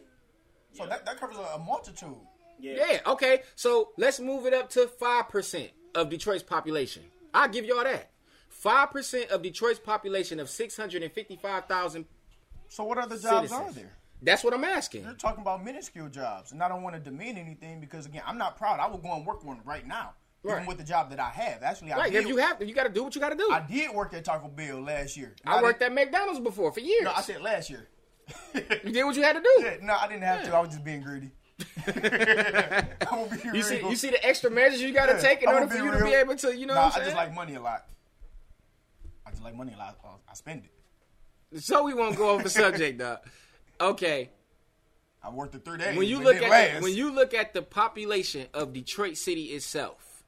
[0.72, 0.90] so Yeah.
[0.90, 2.14] that, that covers a, a multitude.
[2.58, 2.74] Yeah.
[2.78, 3.42] Yeah, okay.
[3.56, 7.02] So let's move it up to 5% of Detroit's population.
[7.34, 8.10] I'll give y'all that.
[8.66, 12.04] 5% of Detroit's population of 655,000.
[12.68, 13.60] So what other jobs Citizens.
[13.60, 13.92] are there?
[14.22, 15.04] That's what I'm asking.
[15.04, 18.38] You're talking about minuscule jobs, and I don't want to demean anything because again, I'm
[18.38, 18.80] not proud.
[18.80, 20.54] I would go and work one right now, Right.
[20.56, 21.62] even with the job that I have.
[21.62, 22.22] Actually, I Right, did.
[22.22, 23.48] if you have to, you got to do what you got to do.
[23.52, 25.36] I did work at Taco Bell last year.
[25.46, 27.04] I Now worked at McDonald's before for years.
[27.04, 27.86] No, I said last year.
[28.54, 29.54] you did what you had to do.
[29.64, 30.54] Yeah, no, I didn't have to.
[30.56, 31.30] I was just being greedy.
[31.86, 35.54] Be You see, you see the extra measures you got to Yeah, take in I'm
[35.54, 37.60] order for you to be able to, you know Nah, I just like money a
[37.60, 37.86] lot.
[39.36, 39.98] I just like money a lot.
[40.02, 40.62] Uh, I spend
[41.52, 41.62] it.
[41.62, 43.18] so we won't go off the subject, though.
[43.78, 44.30] Okay,
[45.22, 45.94] I worked it three days.
[45.96, 46.82] when you look at the, last.
[46.82, 50.24] when you look at the population of Detroit City itself,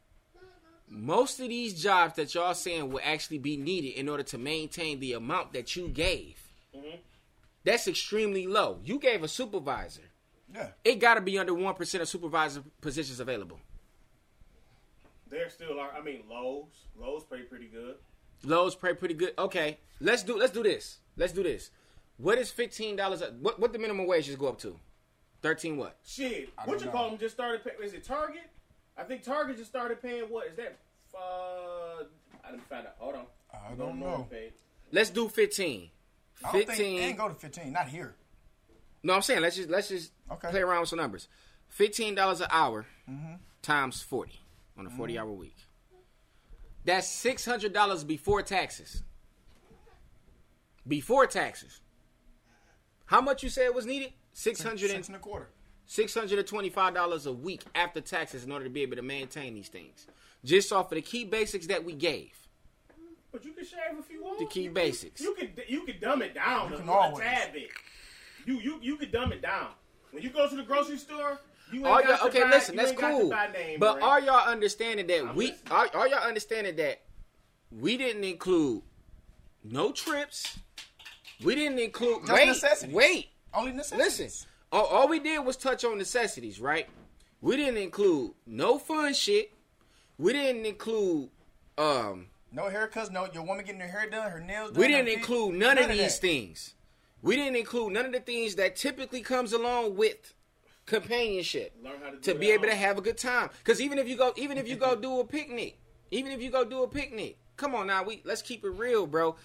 [0.90, 5.00] most of these jobs that y'all saying will actually be needed in order to maintain
[5.00, 6.38] the amount that you gave.
[6.76, 6.96] Mm-hmm.
[7.64, 8.80] That's extremely low.
[8.84, 10.02] You gave a supervisor.
[10.54, 13.58] yeah, It got to be under one percent of supervisor positions available.
[15.30, 15.92] There still are.
[15.98, 16.84] I mean, Lowe's.
[17.00, 17.96] Lowe's pay pretty good.
[18.44, 19.32] Lowe's pay pretty good.
[19.38, 20.98] Okay, let's do let's do this.
[21.16, 21.70] Let's do this.
[22.16, 23.22] What is fifteen dollars?
[23.40, 24.78] What what the minimum wage just go up to?
[25.42, 25.96] Thirteen what?
[26.06, 26.50] Shit.
[26.58, 26.92] I What you know.
[26.92, 27.18] call them?
[27.18, 27.62] Just started.
[27.64, 28.42] Pay, is it Target?
[28.96, 30.22] I think Target just started paying.
[30.24, 30.78] What is that?
[31.14, 32.04] Uh,
[32.44, 32.94] I didn't find out.
[32.98, 33.26] Hold on.
[33.52, 34.06] I Don't don't know.
[34.06, 34.28] know.
[34.92, 35.90] Let's do fifteen.
[36.44, 36.98] I don't think Fifteen.
[37.00, 37.72] it ain't go to fifteen.
[37.72, 38.14] Not here.
[39.02, 40.50] No, I'm saying let's just let's just Okay.
[40.50, 41.28] play around with some numbers.
[41.68, 42.86] Fifteen dollars an hour
[43.62, 44.40] times forty
[44.76, 45.56] on a 40 hour week.
[46.88, 49.02] That's six hundred dollars before taxes.
[50.86, 51.82] Before taxes.
[53.04, 54.14] How much you said was needed?
[54.32, 55.50] Six hundred Six and and a quarter.
[55.84, 59.02] six hundred and twenty-five dollars a week after taxes in order to be able to
[59.02, 60.06] maintain these things.
[60.46, 62.32] Just off of the key basics that we gave.
[63.32, 64.38] But you can shave if you want.
[64.38, 65.20] The key You- basics.
[65.20, 67.22] You can you can dumb it down You a, can a always.
[67.22, 67.68] tad bit.
[68.46, 69.72] You you you can dumb it down.
[70.10, 71.38] When you go to the grocery store,
[71.72, 73.28] you ain't All y'all, okay, buy, listen, you that's ain't got to cool.
[73.52, 74.04] name But brand.
[74.04, 75.72] are y'all understanding that I'm we listening.
[75.72, 77.00] are, are y'all understanding that
[77.70, 78.82] we didn't include
[79.64, 80.58] no trips?
[81.44, 82.94] We didn't include Just wait, necessities.
[82.94, 83.28] wait.
[83.54, 84.20] Only necessities.
[84.20, 86.88] Listen, all, all we did was touch on necessities, right?
[87.40, 89.52] We didn't include no fun shit.
[90.18, 91.30] We didn't include
[91.76, 93.10] um No haircuts.
[93.12, 94.80] No, your woman getting her hair done, her nails done.
[94.80, 96.20] we didn't feet- include none, of these that.
[96.26, 96.74] things.
[97.22, 100.34] We didn't include none of the things that typically comes along with
[100.88, 103.50] companionship Learn how to to be able to have a good time.
[103.58, 105.78] Because even if you go, even if you go do a picnic,
[106.10, 109.06] even if you go do a picnic, come on now, we let's keep it real,
[109.06, 109.36] bro.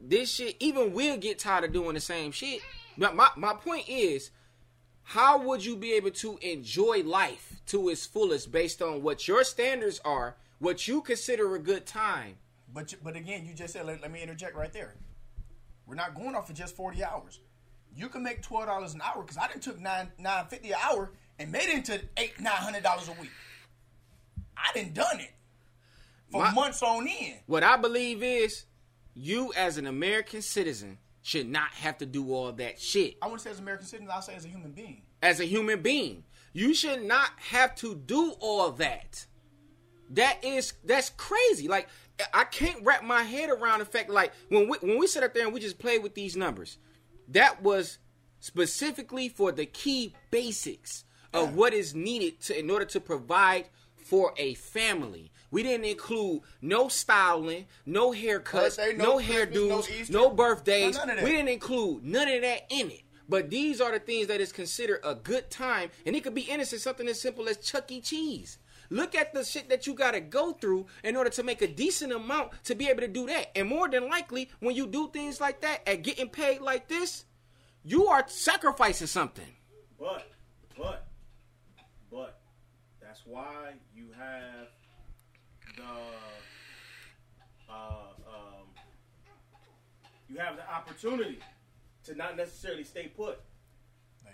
[0.00, 2.60] This shit, even we'll get tired of doing the same shit.
[2.98, 4.30] But my my point is,
[5.04, 9.44] how would you be able to enjoy life to its fullest based on what your
[9.44, 12.36] standards are, what you consider a good time?
[12.74, 13.86] But but again, you just said.
[13.86, 14.94] Let, let me interject right there.
[15.86, 17.38] We're not going off for just forty hours.
[17.94, 20.78] You can make twelve dollars an hour because I didn't took nine nine fifty an
[20.82, 23.30] hour and made it into eight nine hundred dollars a week.
[24.56, 25.30] I didn't done it
[26.30, 27.40] for My- months on end.
[27.46, 28.64] What I believe is,
[29.14, 33.16] you as an American citizen should not have to do all that shit.
[33.22, 34.08] I wouldn't say as an American citizen.
[34.12, 35.02] I'll say as a human being.
[35.22, 39.26] As a human being, you should not have to do all that.
[40.10, 41.68] That is that's crazy.
[41.68, 41.88] Like
[42.32, 45.34] I can't wrap my head around the fact like when we when we sit up
[45.34, 46.78] there and we just play with these numbers,
[47.28, 47.98] that was
[48.40, 54.34] specifically for the key basics of what is needed to in order to provide for
[54.36, 55.30] a family.
[55.50, 60.12] We didn't include no styling, no haircuts, Birthday, no, no Christmas, no hairdos, Easter.
[60.12, 60.94] no birthdays.
[60.94, 61.24] No, none of that.
[61.24, 63.02] we didn't include none of that in it.
[63.28, 66.42] But these are the things that is considered a good time, and it could be
[66.42, 68.00] innocent, something as simple as Chuck E.
[68.00, 68.58] Cheese.
[68.92, 72.12] Look at the shit that you gotta go through in order to make a decent
[72.12, 73.50] amount to be able to do that.
[73.56, 77.24] And more than likely, when you do things like that and getting paid like this,
[77.84, 79.48] you are sacrificing something.
[79.98, 80.30] But,
[80.76, 81.06] but,
[82.10, 82.38] but,
[83.00, 84.68] that's why you have
[85.78, 88.66] the, uh, um,
[90.28, 91.38] you have the opportunity
[92.04, 93.40] to not necessarily stay put.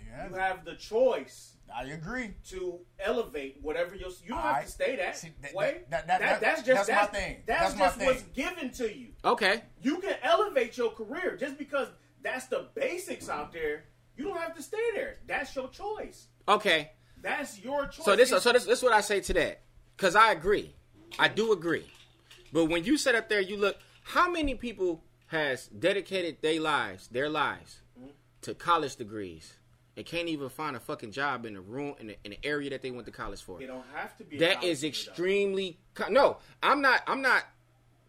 [0.09, 0.41] There you have You it.
[0.41, 2.35] have the choice I agree.
[2.49, 4.09] to elevate whatever your.
[4.09, 5.83] You don't All have to stay that See, that- way.
[5.91, 7.43] that- that- that- that's just that's my thing.
[7.47, 9.09] That's, That's my just what's given to you.
[9.25, 9.63] Okay.
[9.83, 11.89] You can elevate your career just because
[12.23, 13.85] that's the basics out there.
[14.17, 15.19] You don't have to stay there.
[15.27, 16.27] That's your choice.
[16.49, 16.93] Okay.
[17.21, 18.05] That's your choice.
[18.05, 19.63] So this, so this, this is what I say to that,
[19.97, 20.75] because I agree,
[21.19, 21.87] I do agree.
[22.53, 23.77] But when you sit up there, you look.
[24.05, 28.09] How many people has dedicated their lives, their lives, mm-hmm.
[28.41, 29.58] to college degrees,
[29.99, 32.71] and can't even find a fucking job in the room in the, in the area
[32.71, 33.61] that they went to college for?
[33.61, 34.39] It don't have to be.
[34.39, 36.37] That is extremely co- no.
[36.63, 37.03] I'm not.
[37.09, 37.43] I'm not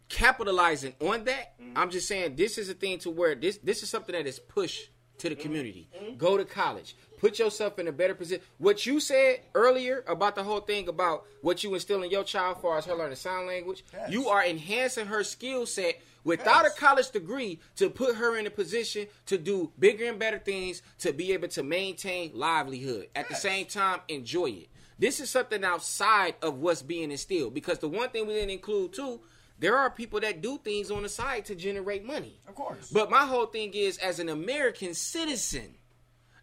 [0.08, 1.60] capitalizing on that.
[1.60, 1.76] Mm-hmm.
[1.76, 4.38] I'm just saying this is a thing to where this this is something that is
[4.38, 5.42] pushed to the mm-hmm.
[5.42, 5.88] community.
[6.00, 6.16] Mm-hmm.
[6.16, 6.94] Go to college.
[7.18, 8.42] Put yourself in a better position.
[8.58, 12.56] What you said earlier about the whole thing about what you instill in your child
[12.56, 14.12] as far as her learning sign language, Yes.
[14.12, 16.76] you are enhancing her skill set without Yes.
[16.76, 20.82] a college degree to put her in a position to do bigger and better things
[20.98, 23.08] to be able to maintain livelihood.
[23.14, 24.68] At the same time, enjoy it.
[24.98, 28.92] This is something outside of what's being instilled because the one thing we didn't include
[28.92, 29.20] too,
[29.58, 32.38] there are people that do things on the side to generate money.
[32.46, 32.90] Of course.
[32.90, 35.74] But my whole thing is, as an American citizen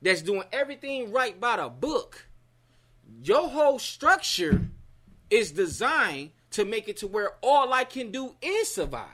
[0.02, 2.28] that's doing everything right by the book,
[3.24, 4.62] your whole structure
[5.30, 9.06] is designed to make it to where all I can do is survive,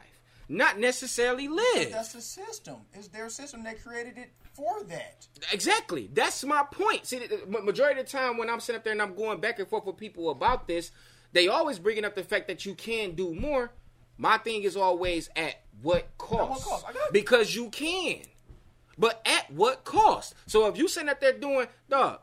[0.50, 1.92] not necessarily live.
[1.92, 2.78] That's the system.
[2.94, 3.64] It's their system.
[3.64, 5.28] They created it for that.
[5.52, 6.10] Exactly.
[6.14, 7.06] That's my point.
[7.06, 9.60] See, the majority of the time when I'm sitting up there and I'm going back
[9.60, 10.92] and forth with people about this,
[11.32, 13.72] they always bringing up the fact that you can do more.
[14.18, 16.68] My thing is always at what cost?
[16.68, 16.86] what cost?
[16.94, 17.02] You.
[17.12, 18.22] Because you can.
[18.98, 20.36] But at what cost?
[20.46, 22.20] So if you sitting up there doing, dog,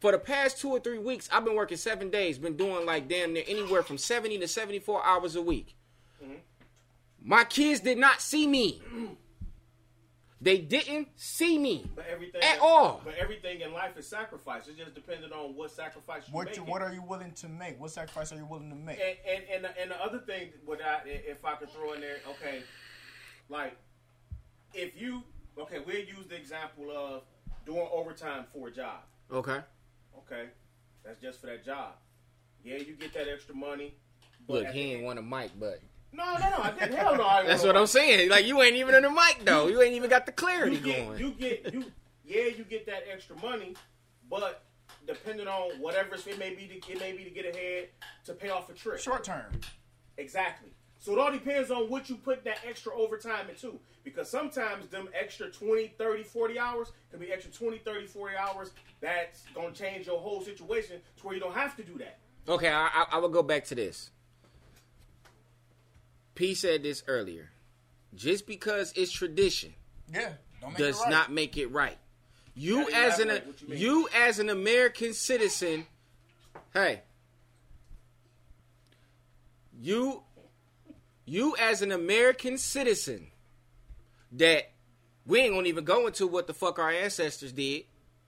[0.00, 3.08] for the past two or three weeks, I've been working seven days, been doing like
[3.08, 5.74] damn near anywhere from 70 to 74 hours a week.
[6.22, 6.34] Mm-hmm.
[7.22, 8.80] My kids did not see me.
[10.40, 13.00] They didn't see me But everything at all.
[13.04, 14.68] But everything in life is sacrifice.
[14.68, 16.56] It just depended on what sacrifice you What make.
[16.56, 17.80] you, what are you willing to make?
[17.80, 19.00] What sacrifice are you willing to make?
[19.00, 22.00] and, and and the, and the other thing, what I if I could throw in
[22.00, 22.62] there, okay,
[23.48, 23.76] like
[24.74, 25.24] if you
[25.58, 27.22] okay, we'll use the example of
[27.66, 29.00] doing overtime for a job.
[29.32, 29.58] Okay.
[30.18, 30.50] Okay,
[31.04, 31.94] that's just for that job.
[32.62, 33.94] Yeah, you get that extra money.
[34.46, 35.80] but Look, he the ain't end- want a mic, but
[36.12, 36.56] No, no, no.
[36.62, 36.94] I didn't.
[36.94, 37.26] Hell no.
[37.26, 38.30] I that's what I'm saying.
[38.30, 39.68] Like you ain't even in the mic though.
[39.68, 41.18] You ain't even got the clarity you get, going.
[41.18, 41.84] you get you
[42.24, 43.74] yeah you get that extra money,
[44.28, 44.64] but
[45.06, 47.88] depending on whatever it may be, to, it may be to get ahead
[48.24, 48.98] to pay off a trip.
[49.00, 49.60] Short term.
[50.16, 50.70] Exactly.
[50.98, 53.78] So it all depends on what you put that extra overtime into.
[54.04, 58.70] Because sometimes them extra 20, 30, 40 hours can be extra 20, 30, 40 hours.
[59.00, 62.18] That's going to change your whole situation to where you don't have to do that.
[62.48, 64.10] Okay, I, I, I will go back to this.
[66.38, 67.50] P said this earlier.
[68.14, 69.74] Just because it's tradition
[70.14, 71.10] Yeah, don't make does it right.
[71.10, 71.98] not make it right.
[72.54, 75.88] You Gotta as an what you you as an American citizen,
[76.72, 77.02] hey,
[79.80, 80.22] you
[81.24, 83.26] you as an American citizen
[84.30, 84.70] that
[85.26, 87.82] we ain't gonna even go into what the fuck our ancestors did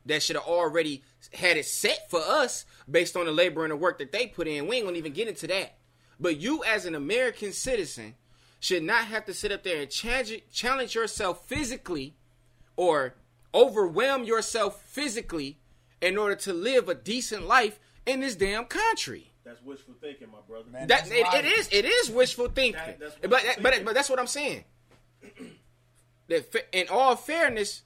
[0.06, 3.76] that should have already had it set for us based on the labor and the
[3.76, 4.66] work that they put in.
[4.66, 5.76] We ain't gonna even get into that.
[6.20, 8.14] But you as an American citizen
[8.60, 12.14] should not have to sit up there and challenge, challenge yourself physically
[12.76, 13.14] or
[13.54, 15.58] overwhelm yourself physically
[16.02, 19.32] in order to live a decent life in this damn country.
[19.44, 20.66] That's wishful thinking, my brother.
[20.70, 23.70] Man, That That's it, it is it is wishful thinking, That- that's but wishful but
[23.70, 23.84] thinking.
[23.86, 24.64] but that's what I'm saying.
[26.28, 27.82] That in all fairness,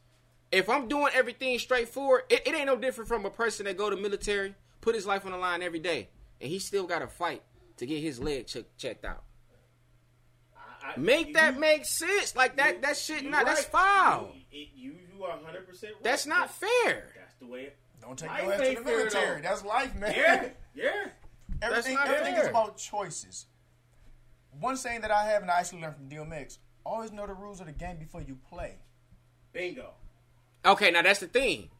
[0.52, 3.88] if I'm doing everything straightforward, it, it ain't no different from a person that go
[3.88, 6.08] to military, put his life on the line every day,
[6.40, 7.42] and he still got to fight
[7.76, 9.24] to get his leg check, checked out.
[10.56, 12.36] I- I- Make you- that make sense.
[12.36, 13.22] Like that that shit.
[13.22, 13.70] you Not that's right.
[13.72, 14.32] foul.
[14.50, 16.02] You, you, you are 100 percent right.
[16.04, 17.12] That's not fair.
[17.16, 17.76] That's the way it.
[18.00, 19.40] Don't take Life no ass to the military.
[19.40, 20.14] That's life, man.
[20.14, 20.90] Yeah, yeah.
[21.62, 22.42] everything everything fair.
[22.44, 23.46] is about choices.
[24.60, 27.60] One saying that I have, and I actually learned from DMX: always know the rules
[27.60, 28.76] of the game before you play.
[29.52, 29.90] Bingo.
[30.66, 31.70] Okay, now that's the thing.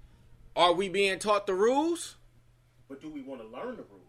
[0.56, 2.16] Are we being taught the rules?
[2.88, 4.00] But do we want to learn the rules?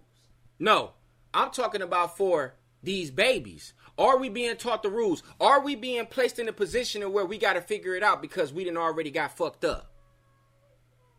[0.60, 0.92] No,
[1.36, 3.74] I'm talking about for these babies.
[3.98, 5.22] Are we being taught the rules?
[5.40, 8.52] Are we being placed in a position where we got to figure it out because
[8.54, 9.92] we didn't already got fucked up?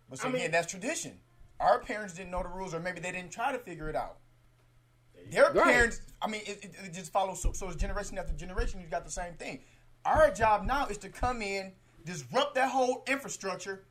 [0.09, 1.21] But so I mean- again, that's tradition.
[1.61, 4.19] Our parents didn't know the rules, or maybe they didn't try to figure it out.
[5.31, 5.65] Their Right.
[5.65, 7.41] parents, I mean, it, it, it just follows.
[7.43, 9.61] So, so it's generation after generation, you got the same thing.
[10.05, 11.73] Our job now is to come in,
[12.05, 13.85] disrupt that whole infrastructure,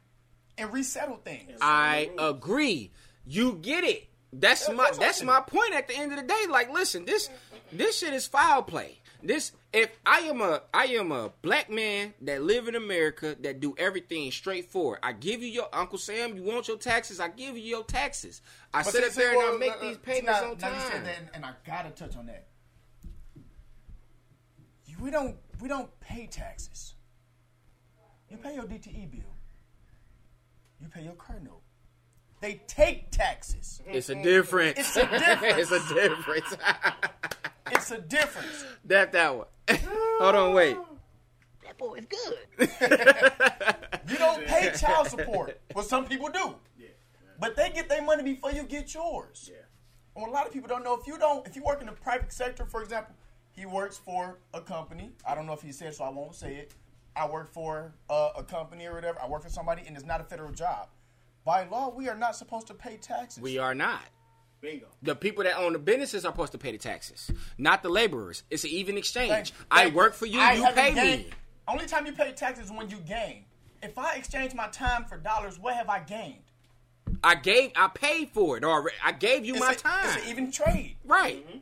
[0.57, 1.57] and resettle things.
[1.59, 2.91] I agree.
[3.25, 4.07] You get it.
[4.39, 6.45] That's my that's what that's I'm my point at the end of the day.
[6.49, 7.29] Like, listen, this
[7.71, 8.99] this shit is foul play.
[9.23, 13.59] This if I am a I am a black man that live in America that
[13.59, 14.99] do everything straightforward.
[15.01, 16.35] I give you your Uncle Sam.
[16.35, 17.19] You want your taxes?
[17.19, 18.41] I give you your taxes.
[18.73, 20.57] I But sit up there and well, I make uh, these uh, payments now, on
[20.59, 22.47] now you said that, and, and I gotta touch on that.
[24.85, 26.93] You- We don't we don't pay taxes.
[28.29, 29.21] You pay your DTE bill.
[30.81, 31.61] You pay your car note.
[32.45, 33.81] They take taxes.
[33.87, 34.77] It's a difference.
[34.77, 35.71] It's a difference.
[35.71, 36.57] it's a difference.
[37.71, 38.63] It's a difference.
[38.85, 39.47] that that one.
[40.19, 40.77] Hold on, wait.
[41.63, 42.69] That boy is good.
[44.07, 45.59] You don't pay child support.
[45.73, 46.53] Well, some people do.
[46.77, 46.89] Yeah.
[47.39, 49.49] But they get their money before you get yours.
[49.51, 49.63] Yeah.
[50.15, 51.87] And what a lot of people don't know, if you don't, if you work in
[51.87, 53.15] the private sector, for example,
[53.53, 55.13] he works for a company.
[55.27, 56.03] I don't know if he said so.
[56.03, 56.75] I won't say it.
[57.15, 59.19] I work for uh, a company or whatever.
[59.19, 60.89] I work for somebody, and it's not a federal job.
[61.45, 63.41] By law, we are not supposed to pay taxes.
[63.41, 64.01] We are not.
[64.61, 64.87] Bingo.
[65.03, 67.29] The people that own the businesses are supposed to pay the taxes,
[67.59, 68.43] not the laborers.
[68.49, 69.29] It's an even exchange.
[69.51, 71.29] Thank- I thank work for you, I you pay gained- me.
[71.67, 73.45] Only time you pay taxes is when you gain.
[73.83, 76.41] If I exchange my time for dollars, what have I gained?
[77.23, 78.95] I gave, I paid for it already.
[79.03, 80.05] I gave you It's my a- time.
[80.17, 80.95] It's an even trade.
[81.05, 81.47] right.
[81.47, 81.57] Mm-hmm.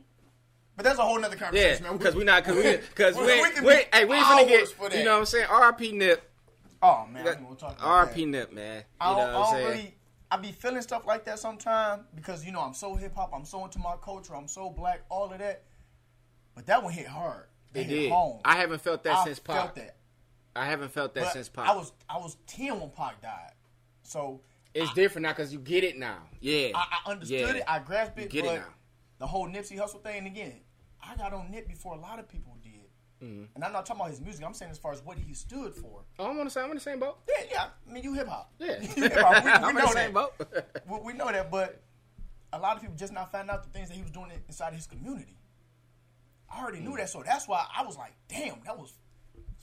[0.75, 1.97] But that's a whole nother Yeah, conversation, man.
[1.97, 4.59] because we're not, because we, because we, we we, can we, hey, we ain't finna
[4.59, 5.45] hours get, you know what I'm saying?
[5.47, 6.31] RP Nip,
[6.83, 8.15] Oh man, I'm gonna talk about that.
[8.15, 8.77] RP Nip, man.
[8.79, 9.95] You I know don't, I don't really.
[10.29, 13.45] I be feeling stuff like that sometimes because you know I'm so hip hop, I'm
[13.45, 15.63] so into my culture, I'm so black, all of that.
[16.55, 17.45] But that one hit hard.
[17.73, 18.11] That It hit did.
[18.11, 18.41] home.
[18.45, 19.75] I haven't felt that I since felt Pop.
[19.75, 19.95] that.
[20.55, 21.67] I haven't felt that But since Pop.
[21.69, 23.53] I was I was ten when Pac died,
[24.03, 24.41] so
[24.73, 26.17] it's different now because you get it now.
[26.41, 26.69] Yeah.
[26.75, 27.55] I, I understood Yeah.
[27.55, 27.63] it.
[27.67, 28.23] I grasped it.
[28.33, 28.65] You get it now.
[29.19, 30.59] The whole Nipsey Hussle thing again.
[31.01, 32.52] I got on Nip before a lot of people
[33.23, 33.43] Mm-hmm.
[33.55, 34.43] and I'm not talking about his music.
[34.45, 36.03] I'm saying as far as what he stood for.
[36.19, 37.17] Oh, I'm on the same, I'm in the same boat.
[37.29, 37.65] Yeah, yeah.
[37.89, 38.51] I mean, you hip hop.
[38.59, 38.81] Yeah.
[38.81, 39.43] you hip hop.
[39.43, 40.37] We, I'm in know the same that.
[40.39, 40.65] boat.
[40.89, 41.81] we, we know that, but
[42.51, 44.73] a lot of people just not finding out the things that he was doing inside
[44.73, 45.37] his community.
[46.49, 46.83] I already Mm.
[46.89, 48.93] knew that, so that's why I was like, "Damn, that was."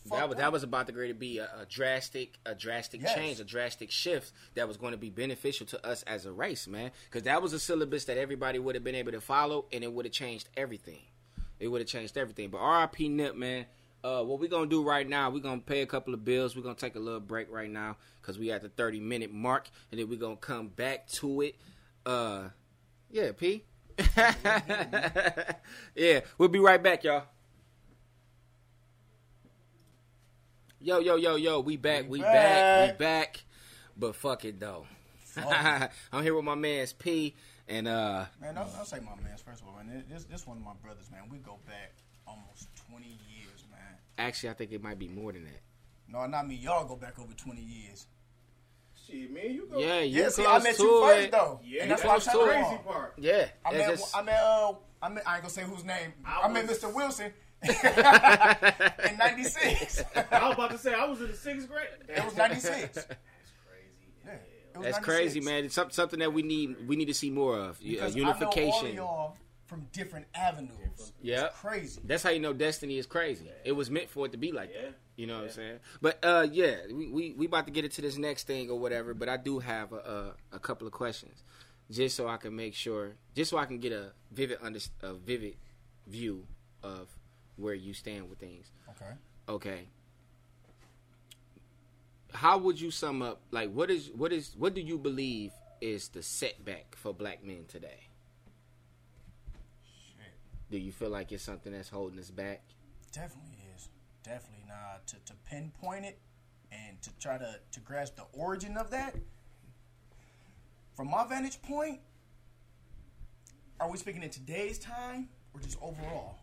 [0.07, 0.38] That was, up.
[0.38, 3.14] that was about to to be a, a drastic, a drastic Yes.
[3.14, 6.66] change, a drastic shift that was going to be beneficial to us as a race,
[6.66, 6.90] man.
[7.05, 9.92] Because that was a syllabus that everybody would have been able to follow, and it
[9.92, 11.03] would have changed everything.
[11.61, 12.49] It would have changed everything.
[12.49, 13.66] But RIP Nip, man.
[14.03, 15.29] Uh, what we're gonna do right now?
[15.29, 16.57] We're gonna pay a couple of bills.
[16.57, 19.68] We're gonna take a little break right now because we at the thirty minute mark,
[19.92, 21.57] and then we're gonna come back to it.
[22.07, 22.49] Uh,
[23.11, 23.64] yeah, P.
[25.94, 27.25] yeah, we'll be right back, y'all.
[30.81, 32.33] Yo, yo, yo, yo, we back, we, We back.
[32.33, 32.90] back.
[32.92, 33.44] we back.
[33.99, 34.87] But fuck it though.
[35.37, 37.35] I'm here with my man's P
[37.70, 40.04] and uh Man, I'll, I'll say my man's first of all, man.
[40.11, 41.22] This this one of my brothers, man.
[41.30, 41.92] We go back
[42.26, 43.80] almost 20 years, man.
[44.18, 45.61] Actually, I think it might be more than that.
[46.09, 46.56] No, not me.
[46.56, 48.06] Y'all go back over 20 years.
[49.06, 49.78] Shit, man, you go.
[49.78, 51.14] Yeah, you Yeah, see, I met to you it.
[51.16, 53.14] first though, Yeah, and that's that why I'm was the crazy part.
[53.18, 56.12] Yeah, I met, just- I met, uh, I met, I ain't gonna say whose name.
[56.24, 56.92] I, I met was- Mr.
[56.94, 60.02] Wilson in '96.
[60.33, 61.87] I was about to say I was in the sixth grade.
[62.09, 63.06] It was '96.
[64.83, 65.05] That's crazy.
[65.05, 65.07] Yeah, it was That's 96.
[65.07, 65.64] crazy, man.
[65.64, 66.88] It's something that we need.
[66.88, 67.77] We need to see more of.
[67.77, 68.87] Uh, Because unification.
[68.88, 71.12] I know all y'all from different avenues.
[71.23, 72.01] Yeah, crazy.
[72.05, 73.49] That's how you know destiny is crazy.
[73.64, 74.83] It was meant for it to be like Yeah.
[74.83, 74.95] that.
[75.16, 75.79] You know what I'm saying?
[76.01, 79.12] But uh, yeah, we, we we about to get into this next thing or whatever.
[79.14, 81.43] But I do have a, a, a couple of questions,
[81.90, 85.12] just so I can make sure, just so I can get a vivid under, a
[85.14, 85.57] vivid
[86.07, 86.47] view
[86.83, 87.09] of
[87.57, 88.73] where you stand with things.
[88.90, 89.12] Okay.
[89.49, 89.81] Okay.
[92.33, 93.40] How would you sum up?
[93.51, 97.64] Like, what is what is what do you believe is the setback for black men
[97.69, 98.09] today?
[99.83, 100.33] Shit.
[100.71, 102.62] Do you feel like it's something that's holding us back?
[103.12, 103.88] Definitely is.
[104.23, 106.19] Definitely not To to pinpoint it
[106.71, 109.16] and to try to to grasp the origin of that.
[110.95, 112.01] From my vantage point,
[113.81, 116.38] are we speaking in today's time or just overall?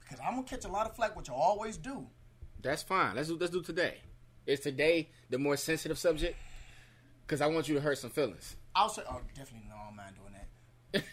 [0.00, 2.06] Because I'm gonna catch a lot of flack, which I always do.
[2.62, 3.16] That's fine.
[3.16, 3.98] Let's do let's do today.
[4.50, 6.36] Is today the more sensitive subject?
[7.24, 8.56] Because I want you to hurt some feelings.
[8.74, 10.14] I'll say, oh, definitely no, I don't mind
[10.92, 11.04] doing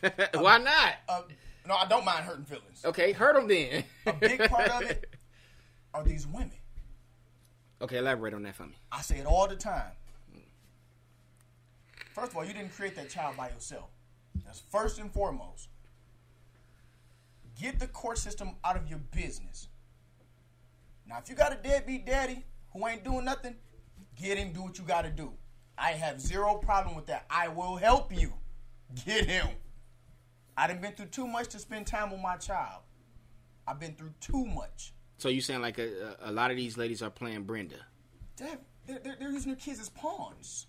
[0.00, 0.34] that.
[0.40, 0.94] Why not?
[1.06, 1.20] Uh,
[1.68, 2.86] no, I don't mind hurting feelings.
[2.86, 3.84] Okay, hurt them then.
[4.06, 5.14] A big part of it
[5.94, 6.52] are these women.
[7.82, 8.76] Okay, elaborate on that for me.
[8.90, 9.92] I say it all the time.
[12.14, 13.90] First of all, you didn't create that child by yourself.
[14.46, 15.68] That's first and foremost.
[17.60, 19.68] Get the court system out of your business.
[21.06, 22.42] Now, if you got a deadbeat daddy
[22.76, 23.54] who ain't doing nothing,
[24.16, 25.32] get him, do what you got to do.
[25.78, 27.26] I have zero problem with that.
[27.30, 28.32] I will help you.
[29.04, 29.48] Get him.
[30.56, 32.82] I done been through too much to spend time with my child.
[33.66, 34.94] I've been through too much.
[35.18, 37.76] So you saying like a, a, lot of these ladies are playing Brenda?
[38.36, 40.66] They're, they're, they're using their kids as pawns.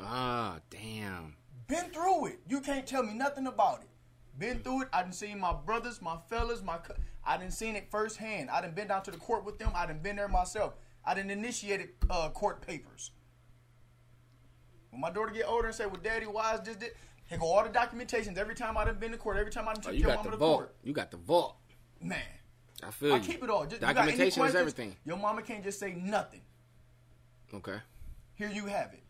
[0.00, 1.36] Ah, damn.
[1.68, 2.40] Been through it.
[2.48, 3.88] You can't tell me nothing about it.
[4.38, 4.88] Been through it.
[4.92, 6.78] I done seen my brothers, my fellas, my.
[6.78, 8.50] Co- I done seen it firsthand.
[8.50, 9.72] I done been down to the court with them.
[9.74, 10.74] I done been there myself.
[11.04, 13.10] I done initiated uh, court papers.
[14.90, 16.90] When my daughter get older and say, "Well, Daddy, why is this?" this?
[17.24, 18.36] Here go all the documentations.
[18.36, 19.38] Every time I done been to court.
[19.38, 20.58] Every time I Oh, took you your got mama the to vault.
[20.58, 20.74] court.
[20.84, 21.56] You got the vault.
[22.00, 22.18] Man,
[22.82, 23.22] I feel I you.
[23.22, 23.62] keep it all.
[23.64, 24.96] Just, you Documentation is everything.
[25.04, 26.42] Your mama can't just say nothing.
[27.54, 27.76] Okay.
[28.34, 29.02] Here you have it.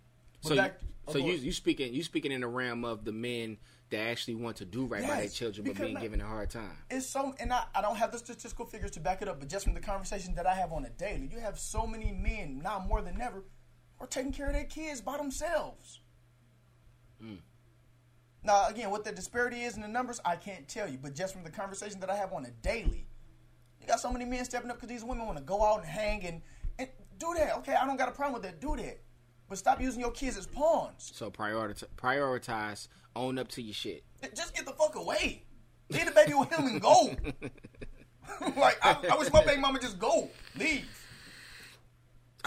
[0.43, 1.41] But So, you, back- oh, so you ahead.
[1.41, 3.57] you speaking you speaking in the realm of the men
[3.93, 6.77] that actually want to do right by their children, but being given a hard time.
[6.91, 9.49] it's so and I, I don't have the statistical figures to back it up, but
[9.49, 12.61] just from the conversation that I have on a daily, you have so many men
[12.63, 13.45] now more than ever
[14.01, 16.01] are taking care of their kids by themselves.
[17.21, 17.37] Hmm.
[18.43, 21.33] Now again, what the disparity is in the numbers, I can't tell you, but just
[21.33, 23.07] from the conversation that I have on a daily,
[23.81, 25.87] you got so many men stepping up because these women want to go out and
[25.87, 26.43] hang and,
[26.79, 27.57] and do that.
[27.59, 28.61] Okay, I don't got a problem with that.
[28.61, 29.01] Do that,
[29.53, 31.13] but stop using your kids as pawns.
[31.15, 34.03] So prioritize, prioritize, own up to your shit.
[34.35, 35.43] Just get the fuck away.
[35.91, 37.11] Leave the baby with him and go.
[38.57, 40.89] like I, I wish my baby mama just go, leave.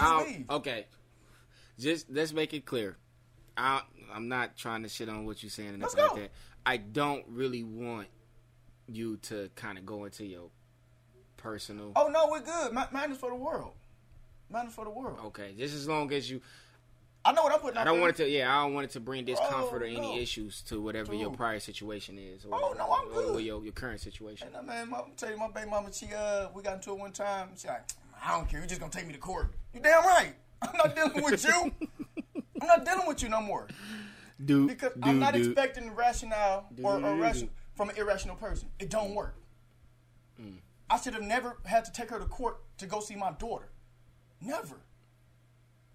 [0.00, 0.50] Just leave.
[0.50, 0.86] okay,
[1.78, 2.96] just let's make it clear.
[3.56, 6.30] I, I'm not trying to shit on what you're saying and Let's like that.
[6.66, 8.08] I don't really want
[8.88, 10.50] you to kind of go into your
[11.36, 11.92] personal.
[11.94, 12.72] Oh no, we're good.
[12.72, 13.74] Mine is for the world.
[14.50, 15.18] Mine is for the world.
[15.26, 16.40] Okay, just as long as you.
[17.26, 17.76] I know what I'm putting.
[17.78, 18.00] I don't there.
[18.02, 18.28] want it to.
[18.30, 20.16] Yeah, I don't want it to bring discomfort or Oh, any no.
[20.16, 22.44] issues to whatever your prior situation is.
[22.44, 23.36] Or Oh, no, I'm or- good.
[23.36, 24.48] Or your, your current situation.
[24.48, 26.98] And, uh, man, my, tell you, my baby mama, she uh, we got into it
[26.98, 27.48] one time.
[27.56, 27.82] She like,
[28.24, 28.60] I don't care.
[28.60, 29.52] You just gonna take me to court.
[29.74, 30.34] You damn right.
[30.62, 31.72] I'm not dealing with you.
[32.60, 33.66] I'm not dealing with you no more.
[34.42, 35.46] Dude, Because dude, I'm not dude.
[35.46, 37.20] expecting rationale or, or Dude.
[37.20, 38.68] ration from an irrational person.
[38.78, 39.34] It don't work.
[40.40, 40.58] Mm.
[40.88, 43.68] I should have never had to take her to court to go see my daughter.
[44.40, 44.76] Never.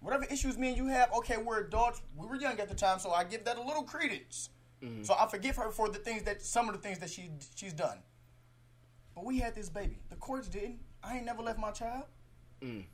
[0.02, 2.02] Whatever issues me and you have, okay, we're adults.
[2.16, 4.50] We were young at the time, so I give that a little credence.
[4.82, 5.06] Mm.
[5.06, 7.72] So I forgive her for the things that some of the things that she she's
[7.72, 7.98] done.
[9.14, 9.98] But we had this baby.
[10.10, 10.80] The courts didn't.
[11.04, 12.04] I ain't never left my child.
[12.60, 12.84] Mm.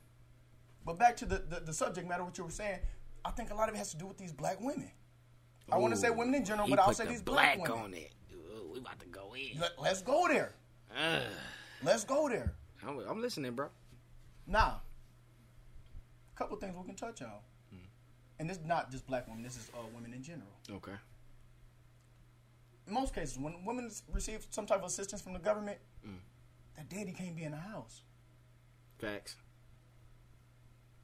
[0.84, 2.78] But back to the, the, the subject matter, what you were saying,
[3.24, 4.90] I think a lot of it has to do with these black women.
[5.70, 7.84] I want to say women in general, but I'll say the these black, black women.
[7.84, 8.12] on it.
[8.32, 9.60] Ooh, we about to go in.
[9.60, 10.54] Let, let's go there.
[10.98, 11.22] Ugh.
[11.82, 12.54] Let's go there.
[12.86, 13.68] I'm, I'm listening, bro.
[14.46, 14.80] Now,
[16.38, 17.28] a couple things we can touch on.
[17.70, 17.76] Hmm.
[18.38, 20.48] And this is not just black women, this is uh, women in general.
[20.70, 20.92] Okay.
[22.86, 26.16] In most cases, when women receive some type of assistance from the government, Hmm.
[26.76, 28.02] that daddy can't be in the house.
[28.98, 29.36] Facts.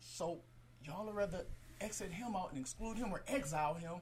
[0.00, 0.38] So,
[0.84, 1.44] y'all would rather
[1.80, 3.94] exit him out and exclude him or exile him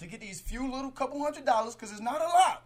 [0.00, 2.64] to get these few little couple hundred dollars because it's not a lot.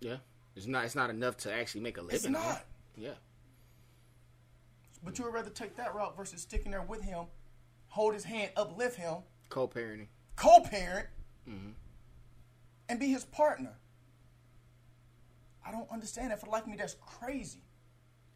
[0.00, 0.16] Yeah.
[0.54, 0.84] It's not.
[0.84, 2.16] It's not enough to actually make a living.
[2.16, 2.64] It's not.
[2.96, 3.14] Yeah.
[5.04, 7.26] But you would rather take that route versus sticking there with him,
[7.88, 9.16] hold his hand, uplift him,
[9.48, 10.08] Co-parenting.
[10.36, 11.06] co-parent,
[11.48, 11.70] Mm-hmm.
[12.90, 13.72] and be his partner.
[15.66, 16.40] I don't understand that.
[16.40, 17.62] For like me, that's crazy.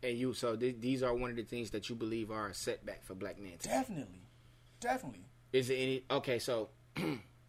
[0.02, 0.32] And you.
[0.34, 3.14] So th- these are one of the things that you believe are a setback for
[3.14, 3.52] black men.
[3.58, 3.74] today.
[3.74, 4.22] Definitely,
[4.80, 5.26] definitely.
[5.52, 6.04] Is there any?
[6.10, 6.38] Okay.
[6.38, 6.70] So.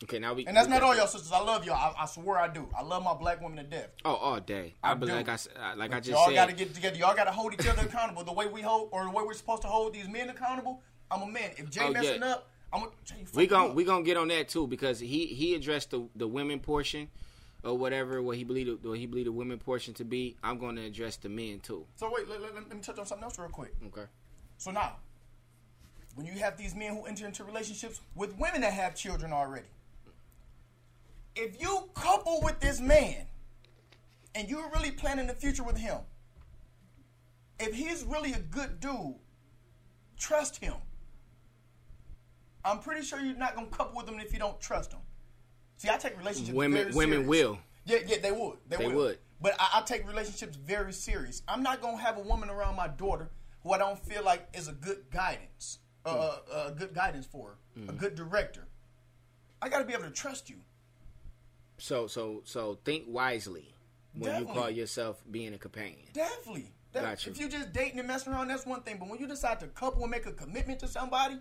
[0.04, 0.20] okay.
[0.20, 0.45] Now we.
[0.45, 1.32] And that's we not got- all y'all sisters.
[1.32, 1.76] I love y'all.
[1.76, 2.68] I, I swear I do.
[2.78, 3.89] I love my black women to death.
[4.06, 4.76] Oh, all day.
[4.84, 5.18] I, I believe, do.
[5.18, 5.34] like I
[5.72, 6.36] uh, like I just y'all said.
[6.36, 6.97] got to get together.
[6.97, 8.24] Y'all got to hold each other accountable.
[8.24, 10.82] The way we hold, or the way we're supposed to hold these men accountable.
[11.12, 11.51] I'm a man.
[11.58, 12.01] If Jay Oh, yeah.
[12.01, 12.91] messing up, I'm gonna.
[13.06, 13.76] Jay, we fucking gon' up.
[13.76, 17.10] we gonna get on that too because he he addressed the the women portion
[17.64, 20.36] or whatever what he believed what he believed the women portion to be.
[20.43, 21.86] I'm going to address the men too.
[21.95, 23.74] So wait, let, let- let me touch on something else real quick.
[23.88, 24.06] Okay.
[24.58, 24.97] So now,
[26.16, 29.68] when you have these men who enter into relationships with women that have children already,
[31.36, 33.25] if you couple with this man
[34.36, 35.97] and you're really planning the future with him,
[37.59, 39.15] if he's really a good dude,
[40.17, 40.75] trust him.
[42.65, 45.01] I'm pretty sure you're not gonna couple with him if you don't trust him.
[45.77, 46.55] See, I take relationships.
[46.55, 47.27] Women women serious.
[47.27, 47.59] will.
[47.86, 48.57] Yeah, yeah, they would.
[48.69, 48.95] They, They will.
[48.95, 49.19] would.
[49.41, 51.41] But I, I take relationships very serious.
[51.47, 53.29] I'm not gonna have a woman around my daughter
[53.63, 56.15] who I don't feel like is a good guidance, Hmm.
[56.17, 58.67] uh, a good guidance for her, a good director.
[59.61, 60.57] I got to be able to trust you.
[61.84, 63.75] So so so think wisely
[64.15, 66.07] when you call yourself being a companion.
[66.13, 66.71] Definitely.
[66.93, 67.34] That- Got you.
[67.34, 68.99] If you just dating and messing around, that's one thing.
[68.99, 71.34] But when you decide to couple and make a commitment to somebody,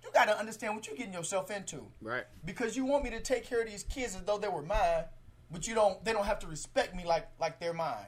[0.00, 1.80] you got to understand what you're getting yourself into.
[2.00, 2.22] Right.
[2.44, 5.06] Because you want me to take care of these kids as though they were mine,
[5.50, 6.04] but you don't.
[6.04, 8.06] They don't have to respect me like like they're mine.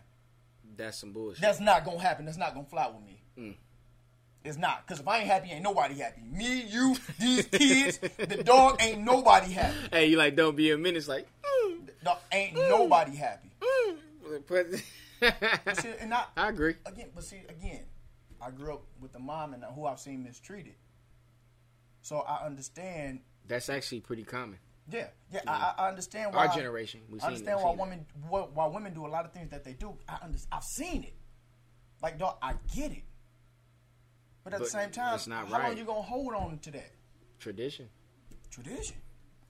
[0.77, 1.41] That's some bullshit.
[1.43, 2.27] That's not gonna happen.
[2.27, 3.23] That's not gonna fly with me.
[3.37, 3.57] Mm.
[4.45, 4.87] It's not.
[4.87, 6.21] Cause if I ain't happy, ain't nobody happy.
[6.31, 9.75] Me, you, these kids, the dog, ain't nobody happy.
[9.91, 10.99] hey, you like don't be a minute.
[10.99, 11.27] It's like.
[11.43, 13.51] mm, ain't nobody happy.
[13.61, 13.97] mm.
[14.47, 16.77] But- see, and I, I agree.
[16.85, 17.85] again, but see, again,
[18.41, 20.75] I grew up with the mom and who I've seen mistreated.
[22.03, 23.21] So I understand.
[23.49, 24.59] That's actually pretty common.
[24.91, 28.67] Yeah, yeah, I, I understand why Our generation, we've I understand why women why, why
[28.67, 29.97] women do a lot of things that they do.
[30.07, 31.15] I under, I've seen it.
[32.03, 33.05] Like, dog, I get it.
[34.45, 35.77] But at But the same time, it's not how long right.
[35.79, 36.91] you gonna hold on to that
[37.41, 37.89] Tradition.
[38.51, 38.97] tradition?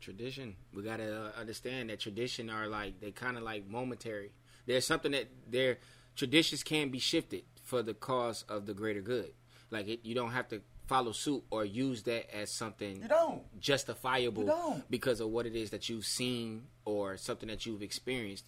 [0.01, 0.55] tradition.
[0.75, 4.33] We gotta uh, understand that tradition are like they kind of like momentary.
[4.67, 5.79] There's something that their
[6.15, 9.33] traditions can be shifted for the cause of the greater good.
[9.71, 13.43] Like it, you don't have to follow suit or use that as something You don't.
[13.61, 14.91] justifiable You don't.
[14.91, 18.45] because of what it is that you've seen or something that you've experienced.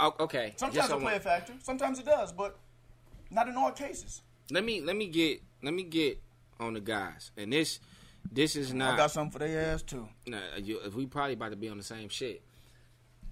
[0.00, 0.54] Okay.
[0.56, 1.54] Sometimes it play a factor.
[1.62, 2.56] Sometimes it does, but
[3.30, 4.22] not in all cases.
[4.50, 6.20] Let me let me get let me get
[6.60, 7.80] on the guys, and this
[8.30, 8.94] this is not.
[8.94, 10.08] I got something for their ass too.
[10.26, 12.42] Nah, you, we probably about to be on the same shit.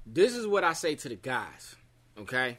[0.05, 1.77] This is what I say to the guys.
[2.19, 2.59] Okay,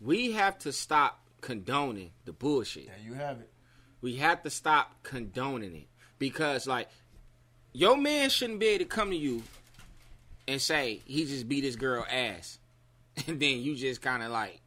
[0.00, 2.86] we have to stop condoning the bullshit.
[2.86, 3.50] There you have it.
[4.00, 5.88] We have to stop condoning it
[6.18, 6.88] because, like,
[7.72, 9.42] your man shouldn't be able to come to you
[10.48, 12.58] and say he just beat his girl ass,
[13.26, 14.60] and then you just kind of like,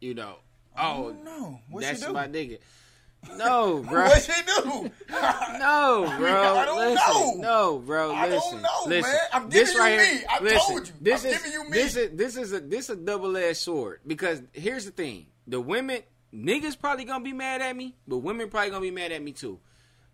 [0.00, 0.36] you know,
[0.78, 2.12] oh no, what that's she do?
[2.12, 2.58] my nigga.
[3.36, 4.04] No, bro.
[4.04, 4.90] What she do?
[5.58, 6.54] No, bro.
[6.56, 7.40] I don't listen.
[7.40, 7.72] know.
[7.74, 8.14] No, bro.
[8.14, 8.62] I don't listen.
[8.62, 9.10] know, listen.
[9.10, 9.20] man.
[9.32, 10.24] I'm this giving right you here, me.
[10.28, 10.94] I listen, told you.
[11.00, 11.70] This I'm is, giving you me.
[11.70, 15.60] This is this is a this a double edged sword because here's the thing: the
[15.60, 16.02] women,
[16.32, 19.32] niggas probably gonna be mad at me, but women probably gonna be mad at me
[19.32, 19.58] too.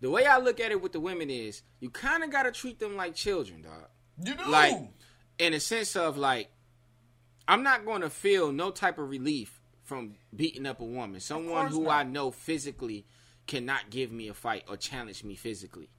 [0.01, 2.79] The way I look at it with the women is, you kind of gotta treat
[2.79, 3.87] them like children, dog.
[4.23, 4.49] You do.
[4.49, 4.75] Like,
[5.37, 6.49] in a sense of like,
[7.47, 9.54] I'm not going to feel no type of relief
[9.85, 11.91] from beating up a woman, someone who not.
[11.91, 13.05] I know physically
[13.47, 15.89] cannot give me a fight or challenge me physically.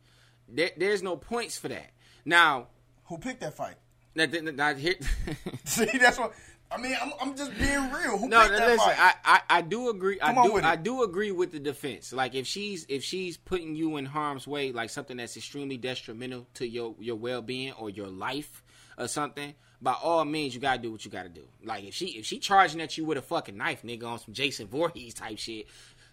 [0.49, 1.91] There, there's no points for that.
[2.25, 2.69] Now,
[3.07, 3.77] Who picked that fight?
[4.15, 4.97] that, not that, here,
[5.65, 6.33] See, that's what
[6.71, 6.97] I mean.
[7.01, 8.19] I'm, I'm just being real.
[8.19, 8.99] Who no, picked no, that listen, fight?
[8.99, 10.19] I, I, I do agree.
[10.21, 10.67] I Come on do.
[10.67, 12.13] I do agree with the defense.
[12.13, 16.47] Like if she's if she's putting you in harm's way, like something that's extremely detrimental
[16.55, 18.65] to your your well being or your life
[18.99, 19.55] or something.
[19.81, 21.47] By all means, you gotta do what you gotta do.
[21.65, 24.35] Like if she if she charging at you with a fucking knife, nigga, on some
[24.35, 25.67] Jason Voorhees type shit,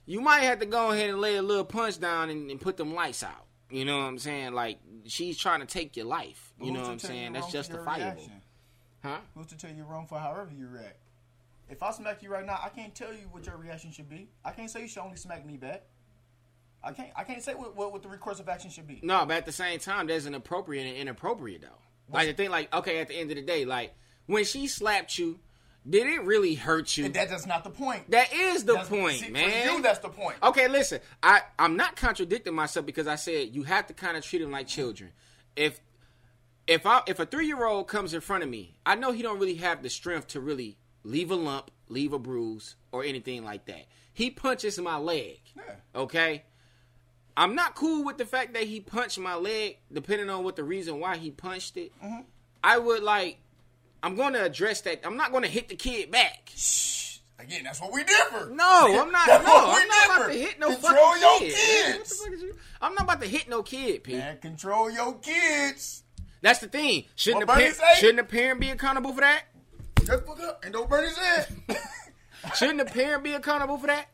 [0.06, 2.78] you might have to go ahead and lay a little punch down and, and put
[2.78, 3.46] them lights out.
[3.70, 4.54] You know what I'm saying?
[4.54, 6.54] Like she's trying to take your life.
[6.62, 7.34] You know what I'm saying?
[7.34, 8.32] That's wrong for your justifiable,
[9.02, 9.18] huh?
[9.36, 10.98] Who's to tell you wrong for however you react?
[11.70, 14.28] If I smack you right now, I can't tell you what your reaction should be.
[14.44, 15.84] I can't say you should only smack me back.
[16.84, 17.10] I can't.
[17.16, 19.00] I can't say what, what, what the recourse of action should be.
[19.02, 21.80] No, but at the same time, there's an appropriate and inappropriate though.
[22.14, 23.94] Like the thing, like okay, at the end of the day, like
[24.26, 25.40] when she slapped you,
[25.90, 27.06] did it really hurt you?
[27.06, 28.10] And that, that's not the point.
[28.12, 29.68] that is the That's- point, see, man.
[29.68, 30.38] For you, that's the point.
[30.42, 34.24] Okay, listen, I I'm not contradicting myself because I said you have to kind of
[34.24, 35.12] treat them like children.
[35.56, 35.80] If
[36.68, 39.22] if I if a three year old comes in front of me, I know he
[39.22, 43.44] don't really have the strength to really leave a lump, leave a bruise, or anything
[43.44, 43.86] like that.
[44.14, 45.40] He punches my leg.
[45.56, 45.64] Yeah.
[45.96, 46.44] Okay.
[47.36, 50.64] I'm not cool with the fact that he punched my leg, depending on what the
[50.64, 51.92] reason why he punched it.
[52.04, 52.22] Mm-hmm.
[52.64, 53.40] I would like.
[54.02, 55.06] I'm going to address that.
[55.06, 56.52] I'm not going to hit the kid back.
[56.56, 57.18] Shh.
[57.40, 58.50] Again, that's what we differ.
[58.54, 59.26] No, I'm not.
[59.28, 61.56] That's no, what I'm not about to hit no Control fucking your kid.
[61.56, 62.20] kids.
[62.22, 64.14] What the fuck I'm not about to hit no kid, P.
[64.14, 66.04] Man, control your kids.
[66.42, 67.06] That's the thing.
[67.16, 69.44] Shouldn't What the Bernie parent shouldn't the parent be accountable for that?
[70.06, 71.48] Just look up and don't burn his head.
[72.56, 74.08] Shouldn't the parent be accountable for that?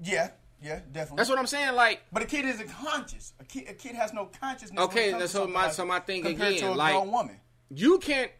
[0.00, 0.30] yeah,
[0.62, 1.16] yeah, definitely.
[1.18, 1.74] That's what I'm saying.
[1.74, 3.32] Like, But a kid isn't conscious.
[3.40, 4.78] A kid, a kid has no consciousness.
[4.84, 7.10] Okay, when it comes that's so my- so my thing again, to a like- grown
[7.10, 7.36] woman.
[7.70, 8.30] you can't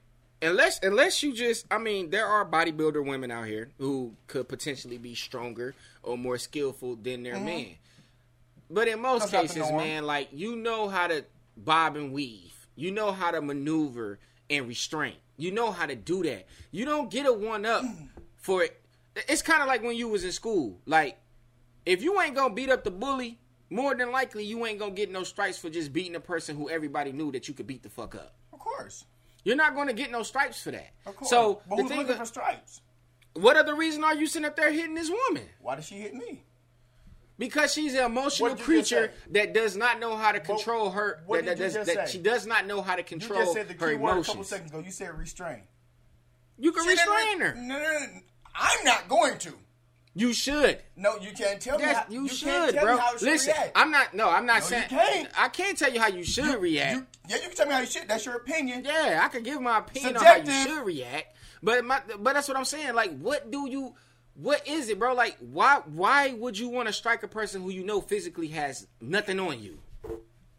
[0.43, 1.67] unless unless you just.
[1.71, 6.39] I mean, there are bodybuilder women out here who could potentially be stronger or more
[6.39, 7.75] skillful than their man.
[8.71, 9.33] But in most Mm-hmm.
[9.37, 11.25] That's cases, man, like you know how to
[11.57, 12.55] bob and weave.
[12.77, 14.19] You know how to maneuver
[14.49, 15.15] and restrain.
[15.37, 16.47] You know how to do that.
[16.71, 17.83] You don't get a one up
[18.37, 18.81] for it.
[19.29, 20.79] It's kind of like when you was in school.
[20.87, 21.19] Like
[21.87, 23.39] if you ain't gonna beat up the bully,
[23.71, 26.69] more than likely you ain't gonna get no stripes for just beating a person who
[26.69, 28.35] everybody knew that you could beat the fuck up.
[28.53, 29.05] Of course,
[29.45, 30.91] You're not gonna get no stripes for that.
[31.07, 31.31] of course.
[31.31, 32.81] So but the who's thing, looking for stripes?
[33.35, 35.45] what other reason are you sitting up there hitting this woman?
[35.61, 36.45] Why did she hit me?
[37.39, 40.41] Because she's an emotional What did you just creature that does not know how to
[40.41, 41.23] control her.
[41.27, 42.13] what that, did you that, just that say?
[42.19, 44.23] she does not know how to control You just said the her key word a
[44.25, 44.83] couple seconds ago.
[44.85, 45.63] You said restrain.
[46.59, 47.55] You can She restrain her.
[47.55, 48.07] No, no, no.
[48.55, 49.55] I'm not going to.
[50.15, 50.81] You should.
[50.97, 51.85] No, you can't tell me.
[51.85, 52.95] How, you, can't should, tell bro.
[52.97, 53.73] Me how she Listen, react.
[53.77, 54.13] I'm not.
[54.13, 54.83] No, I'm not No, saying.
[54.91, 55.29] you can't.
[55.39, 56.97] I can't tell you how you should react.
[56.97, 58.09] You, yeah, you can tell me how you should.
[58.09, 58.83] That's your opinion.
[58.85, 62.49] Yeah, I could give my opinion on how you should react, but my, but that's
[62.49, 62.95] what I'm saying.
[62.95, 63.95] Like, what do you,
[64.35, 65.15] what is it, bro?
[65.15, 68.89] Like, why, why would you want to strike a person who you know physically has
[69.01, 69.79] nothing on you?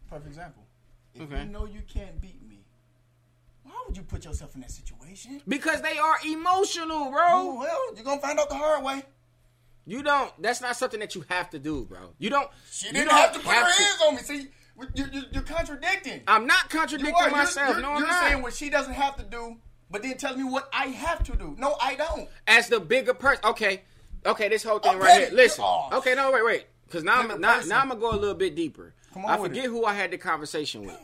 [0.08, 0.62] Perfect example.
[1.14, 1.42] If Okay.
[1.42, 2.60] you know you can't beat me,
[3.64, 5.42] why would you put yourself in that situation?
[5.46, 7.58] Because they are emotional, bro.
[7.58, 9.02] well, you're gonna find out the hard way.
[9.86, 10.30] You don't.
[10.40, 12.14] That's not something that you have to do, bro.
[12.18, 12.48] You don't.
[12.70, 14.22] She you didn't don't have to put her hands on me.
[14.22, 14.48] See,
[14.94, 16.20] you're, you're, you're contradicting.
[16.26, 17.14] I'm not contradicting.
[17.18, 17.70] You're- myself.
[17.74, 18.22] You're, no, I'm you're not.
[18.30, 19.56] saying what she doesn't have to do,
[19.90, 21.56] but then telling me what I have to do.
[21.58, 22.28] No, I don't.
[22.46, 23.82] As the bigger person, okay,
[24.24, 24.48] okay.
[24.48, 25.34] This whole thing Oh, right baby, here.
[25.36, 25.64] Listen.
[25.92, 26.66] Okay, no, wait, wait.
[26.86, 28.94] Because now, Bigger I'm, now, now I'm gonna go a little bit deeper.
[29.12, 29.68] Come on I forget it.
[29.68, 30.98] who I had the conversation with.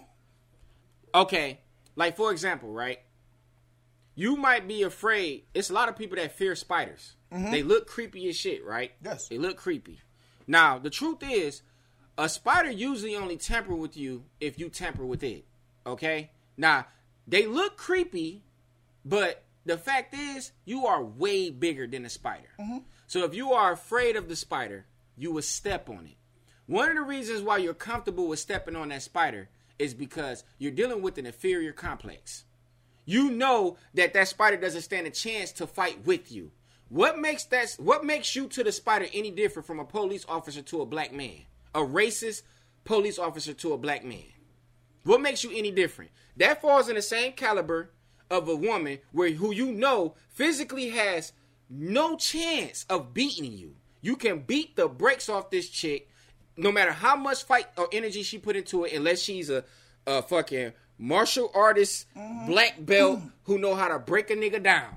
[1.14, 1.60] Okay,
[1.96, 3.00] like for example, right?
[4.14, 5.44] You might be afraid.
[5.54, 7.14] It's a lot of people that fear spiders.
[7.30, 8.92] They look creepy as shit, right?
[8.96, 9.06] Mm-hmm.
[9.06, 9.28] Yes.
[9.28, 10.00] They look creepy.
[10.46, 11.62] Now, the truth is,
[12.16, 15.44] a spider usually only tamper with you if you tamper with it.
[15.86, 16.30] Okay?
[16.56, 16.86] Now,
[17.26, 18.42] they look creepy,
[19.04, 22.48] but the fact is, you are way bigger than a spider.
[23.06, 26.16] So if you are afraid of the spider, you will step on it.
[26.66, 29.48] One of the reasons why you're comfortable with stepping on that spider
[29.78, 32.44] is because you're dealing with an inferior complex.
[33.04, 36.50] You know that that spider doesn't stand a chance to fight with you.
[36.88, 40.62] What makes that what makes you to the spider any different from a police officer
[40.62, 41.42] to a black man?
[41.74, 42.42] A racist
[42.84, 44.24] police officer to a black man?
[45.04, 46.10] What makes you any different?
[46.36, 47.90] That falls in the same caliber
[48.30, 51.32] of a woman where who you know physically has
[51.68, 53.74] no chance of beating you.
[54.00, 56.08] You can beat the brakes off this chick,
[56.56, 59.64] no matter how much fight or energy she put into it, unless she's a,
[60.06, 62.46] a fucking martial artist, mm-hmm.
[62.46, 64.96] black belt who know how to break a nigga down.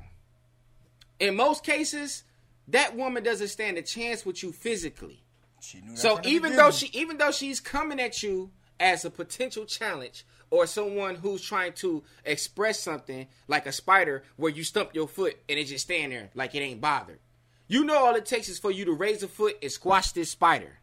[1.22, 2.24] In most cases,
[2.68, 5.24] that woman doesn't stand a chance with you physically.
[5.62, 8.50] She knew So even though she even though she's coming at you
[8.80, 14.52] as a potential challenge or someone who's trying to express something like a spider where
[14.52, 17.20] you stump your foot and it just stand there like it ain't bothered.
[17.68, 20.32] You know all it takes is for you to raise a foot and squash this
[20.32, 20.80] spider.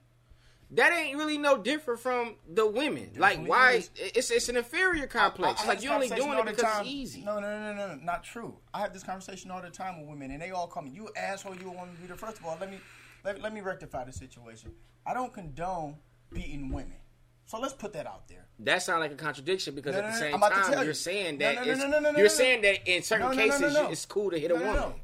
[0.73, 3.13] That ain't really no different from the women.
[3.17, 3.91] Like why is.
[3.97, 5.63] it's it's an inferior complex.
[5.63, 6.81] I- I like this you only doing it the because time.
[6.83, 7.23] it's easy.
[7.23, 8.55] No, no, no, no, no, not true.
[8.75, 11.09] I have this conversation all the time with women, and they all call me, "You
[11.17, 11.57] asshole!
[11.57, 12.79] You want to be the first of all, let me
[13.25, 14.73] let, let me rectify the situation.
[15.07, 15.97] I don't condone
[16.35, 16.99] beating women,
[17.47, 18.45] so let's put that out there.
[18.59, 21.39] That sounds like a contradiction because No, at the same I'm time tell you're saying
[21.39, 23.73] that no, no, no, no, no, you're saying that in certain No, no, no, cases
[23.75, 23.91] no, no.
[23.91, 24.81] it's cool to hit a No, no, woman.
[24.83, 24.95] no.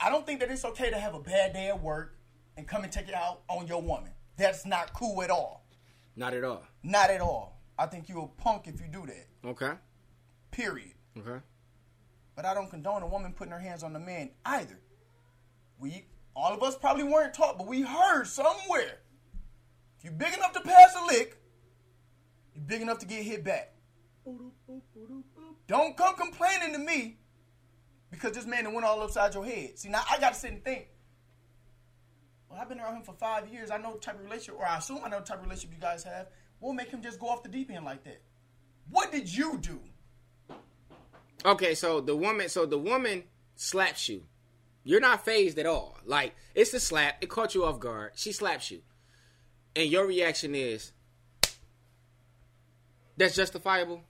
[0.00, 2.16] I don't think that it's okay to have a bad day at work
[2.56, 4.10] and come and take it out on your woman.
[4.36, 5.66] That's not cool at all.
[6.16, 6.64] Not at all.
[6.82, 7.60] Not at all.
[7.78, 9.48] I think you're a punk if you do that.
[9.48, 9.72] Okay.
[10.50, 10.94] Period.
[11.18, 11.40] Okay.
[12.36, 14.80] But I don't condone a woman putting her hands on a man either.
[15.78, 16.06] We
[16.36, 18.98] all of us probably weren't taught, but we heard somewhere.
[19.98, 21.40] If you're big enough to pass a lick,
[22.54, 23.74] you're big enough to get hit back.
[25.66, 27.18] Don't come complaining to me
[28.10, 29.78] because this man went all upside your head.
[29.78, 30.88] See, now I gotta sit and think.
[32.54, 33.72] Well, I've been around him for five years.
[33.72, 35.74] I know the type of relationship, or I assume I know the type of relationship
[35.74, 36.28] you guys have.
[36.60, 38.22] Will make him just go off the deep end like that?
[38.88, 39.80] What did you do
[41.44, 43.24] Okay, so the woman, so the woman
[43.56, 44.22] slaps you.
[44.84, 45.98] You're not phased at all.
[46.04, 47.16] Like it's a slap.
[47.22, 48.12] It caught you off guard.
[48.14, 48.82] She slaps you,
[49.74, 50.92] and your reaction is,
[53.16, 54.04] "That's justifiable."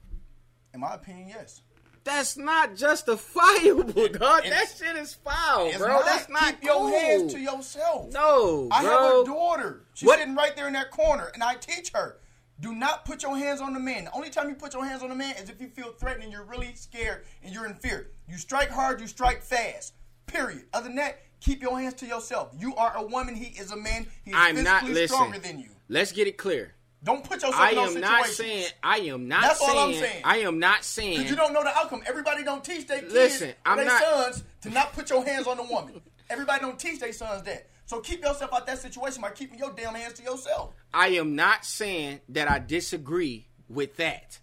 [0.75, 1.63] In my opinion, yes.
[2.05, 4.45] That's not justifiable, dog.
[4.45, 5.89] That shit is foul, bro.
[5.89, 6.05] not.
[6.05, 8.13] That's not Keep your hands to yourself.
[8.13, 8.91] No, I bro.
[8.91, 9.81] have a daughter.
[9.95, 12.19] She's What- sitting right there in that corner, and I teach her.
[12.61, 14.05] Do not put your hands on the man.
[14.05, 16.23] The only time you put your hands on the man is if you feel threatened
[16.25, 18.11] and you're really scared and you're in fear.
[18.29, 19.95] You strike hard, you strike fast.
[20.27, 20.63] Period.
[20.73, 22.51] Other than that, keep your hands to yourself.
[22.57, 23.35] You are a woman.
[23.35, 24.07] He is a man.
[24.25, 25.09] He is I'm physically not listen.
[25.17, 25.71] stronger than you.
[25.89, 26.75] Let's get it clear.
[27.05, 28.67] Don't put yourself I in those am not saying.
[28.83, 29.49] I am not saying.
[29.49, 30.03] That's all I'm saying.
[30.05, 30.23] saying.
[30.25, 31.17] I am not saying.
[31.19, 32.03] Because you don't know the outcome.
[32.07, 35.47] Everybody don't teach their kids Listen, or their not- sons to not put your hands
[35.47, 36.01] on the woman.
[36.31, 37.69] Everybody don't teach their sons that.
[37.87, 40.73] So keep yourself out that situation by keeping your damn hands to yourself.
[40.95, 44.39] I am not saying that I disagree with that.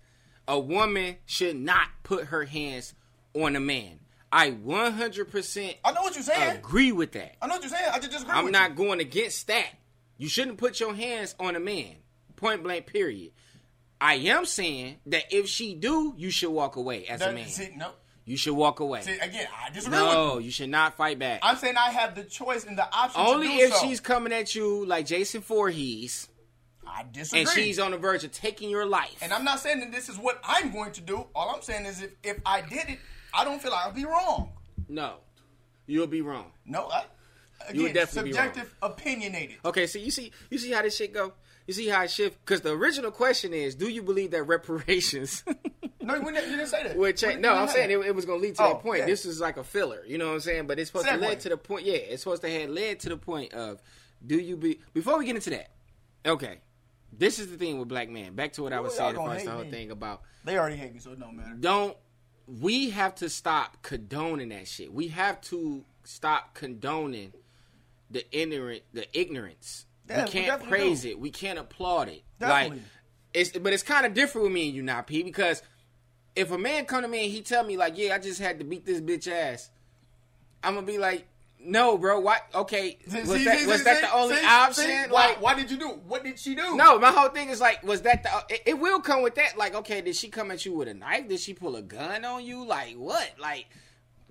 [0.48, 2.94] A woman should not put her hands
[3.34, 4.00] on a man.
[4.32, 6.58] I 100% I know what you're saying.
[6.58, 7.36] agree with that.
[7.42, 7.90] I know what you're saying.
[7.92, 8.76] I just disagree I'm not you.
[8.76, 9.68] going against that.
[10.18, 11.96] You shouldn't put your hands on a man.
[12.42, 13.32] Point blank, period.
[14.02, 17.48] I am saying that if she do, you should walk away as a man.
[17.48, 17.92] See, no.
[18.26, 19.02] You should walk away.
[19.02, 20.46] See, again, I disagree with No, you.
[20.46, 21.40] you should not fight back.
[21.44, 23.82] I'm saying I have the choice and the option Only to do if so.
[23.88, 26.28] she's coming at you like Jason Voorhees
[26.88, 27.42] I disagree.
[27.42, 29.18] and she's on the verge of taking your life.
[29.22, 31.26] and I'm not saying that this is what I'm going to do.
[31.36, 33.00] All I'm saying is if, if I did it,
[33.34, 34.50] I don't feel like I'll be wrong.
[34.90, 35.16] no,
[35.88, 36.52] you'll be wrong.
[36.66, 37.04] No, I,
[37.68, 38.48] again, You would definitely be wrong.
[38.48, 39.58] subjective, opinionated.
[39.66, 41.34] Okay, so you see, you see how this shit go.
[41.68, 45.44] You see how it shift because the original question is, do you believe that reparations
[46.04, 46.98] No, you didn't, you didn't say that.
[46.98, 47.40] would change?
[47.42, 49.00] No, I'm saying it, it was gonna lead to Oh, that point.
[49.02, 49.06] yeah.
[49.06, 50.66] This is like a filler, you know what I'm saying?
[50.68, 51.86] But it's supposed to lead to the point.
[51.86, 53.80] Yeah, it's supposed to have led to the point of,
[54.26, 54.80] do you be?
[54.94, 55.70] Before we get into that,
[56.26, 56.58] okay,
[57.14, 58.34] this is the thing with black men.
[58.34, 59.70] Back to what I was saying y'all as far gonna as the whole me.
[59.72, 61.56] thing about They already hate me, so it don't matter.
[61.60, 61.96] don't
[62.48, 64.92] we have to stop condoning that shit.
[64.92, 67.32] We have to stop condoning
[68.10, 69.86] the ignorant the ignorance.
[70.12, 71.10] Yeah, we we can't definitely praise do.
[71.10, 71.20] it.
[71.20, 72.24] We can't applaud it.
[72.40, 72.78] Definitely.
[72.78, 72.86] Like
[73.34, 75.62] it's but it's kind of different with me and you now, P, because
[76.36, 78.60] if a man come to me and he tell me like, "Yeah, I just had
[78.60, 79.70] to beat this bitch ass."
[80.64, 81.28] I'm to be like,
[81.60, 82.20] "No, bro.
[82.20, 85.08] Why okay, was See, that see, was see, that the only option?" see?
[85.08, 85.90] Like why, why did you do?
[86.08, 86.76] What did she do?
[86.76, 88.30] no, my whole thing is like, was that the?
[88.54, 89.58] It, it will come with that.
[89.58, 91.28] Like, okay, did she come at you with a knife?
[91.28, 92.66] Did she pull a gun on you?
[92.66, 93.32] Like, what?
[93.40, 93.66] Like,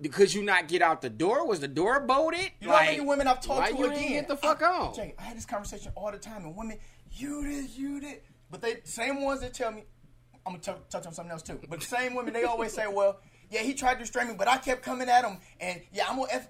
[0.01, 1.45] because you not get out the door?
[1.47, 2.51] Was the door bolted?
[2.59, 4.11] You know like, how many women I've talked why to you again?
[4.11, 4.93] get the fuck I, on?
[4.93, 6.77] Jay, I had this conversation all the time, and women,
[7.11, 9.83] you did, you did, but they same ones that tell me,
[10.45, 11.59] I'm gonna t- touch on something else too.
[11.69, 14.47] But the same women, they always say, well, yeah, he tried to restrain me, but
[14.47, 16.49] I kept coming at him, and yeah, I'm gonna f.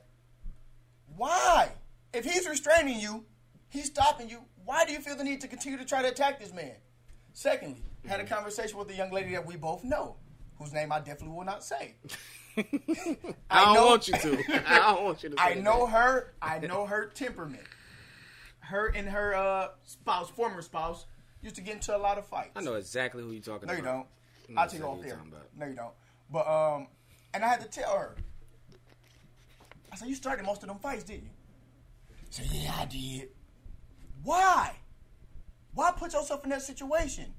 [1.18, 1.70] Why?
[2.14, 3.26] If he's restraining you,
[3.70, 4.40] he's stopping you.
[4.64, 6.76] Why do you feel the need to continue to try to attack this man?
[7.34, 8.34] Secondly, had a mm-hmm.
[8.34, 10.16] conversation with a young lady that we both know,
[10.58, 11.96] whose name I definitely will not say.
[12.58, 14.44] I don't know- want you to.
[14.72, 15.36] I don't want you to.
[15.42, 15.92] I know that.
[15.94, 16.34] her.
[16.42, 17.64] I know her temperament.
[18.60, 21.06] Her and her uh, spouse, former spouse,
[21.42, 22.52] used to get into a lot of fights.
[22.56, 23.74] I know exactly who you're talking about.
[23.74, 23.92] No, you about.
[24.48, 24.56] don't.
[24.56, 25.08] know I'll take you off who there.
[25.10, 25.48] you're talking about.
[25.58, 25.94] No, you don't.
[26.32, 26.88] But um,
[27.34, 28.16] and I had to tell her.
[29.92, 31.30] I said, "You started most of them fights, didn't you?"
[32.30, 33.30] She said, "Yeah, I did."
[34.24, 34.76] Why?
[35.74, 37.34] Why put yourself in that situation?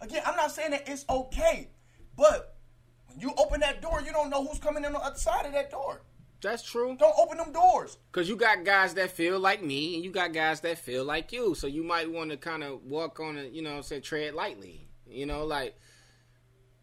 [0.00, 1.68] Again, I'm not saying that it's okay,
[2.16, 2.53] but
[3.18, 5.52] you open that door, you don't know who's coming in on the other side of
[5.52, 6.02] that door.
[6.42, 6.94] That's true.
[6.98, 7.96] Don't open them doors.
[8.12, 11.32] Cause you got guys that feel like me, and you got guys that feel like
[11.32, 11.54] you.
[11.54, 14.86] So you might want to kind of walk on it, you know, say tread lightly.
[15.06, 15.74] You know, like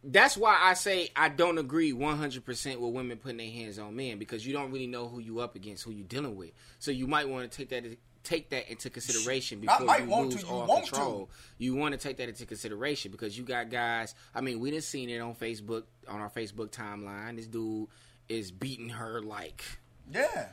[0.04, 4.18] that's why I say I don't agree 100% with women putting their hands on men
[4.18, 6.52] because you don't really know who you up against, who you dealing with.
[6.80, 10.42] So you might want to take that take that into consideration before you want lose
[10.42, 11.30] to, you all want control.
[11.58, 14.16] You want to take that into consideration because you got guys.
[14.34, 17.36] I mean, we didn't seen it on Facebook on our Facebook timeline.
[17.36, 17.88] This dude
[18.30, 19.64] is beating her like
[20.12, 20.48] Yeah.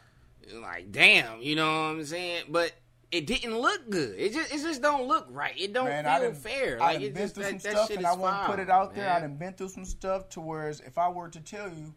[0.54, 2.44] like damn, you know what I'm saying?
[2.48, 2.72] But
[3.10, 4.18] it didn't look good.
[4.18, 5.54] It just it just don't look right.
[5.58, 6.82] It don't Man, I feel done, fair.
[6.82, 8.68] I Like done been just through that, some that stuff, and I won't put it
[8.70, 9.08] out there.
[9.08, 9.22] I man.
[9.22, 11.94] done been through some stuff to whereas if I were to tell you,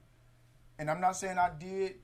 [0.80, 1.96] and I'm not saying I did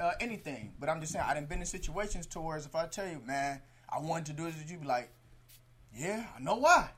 [0.00, 3.06] uh, anything, but I'm just saying I done been in situations towards if I tell
[3.06, 5.10] you, man, I wanted to do this, you'd be like,
[5.94, 6.90] yeah, I know why.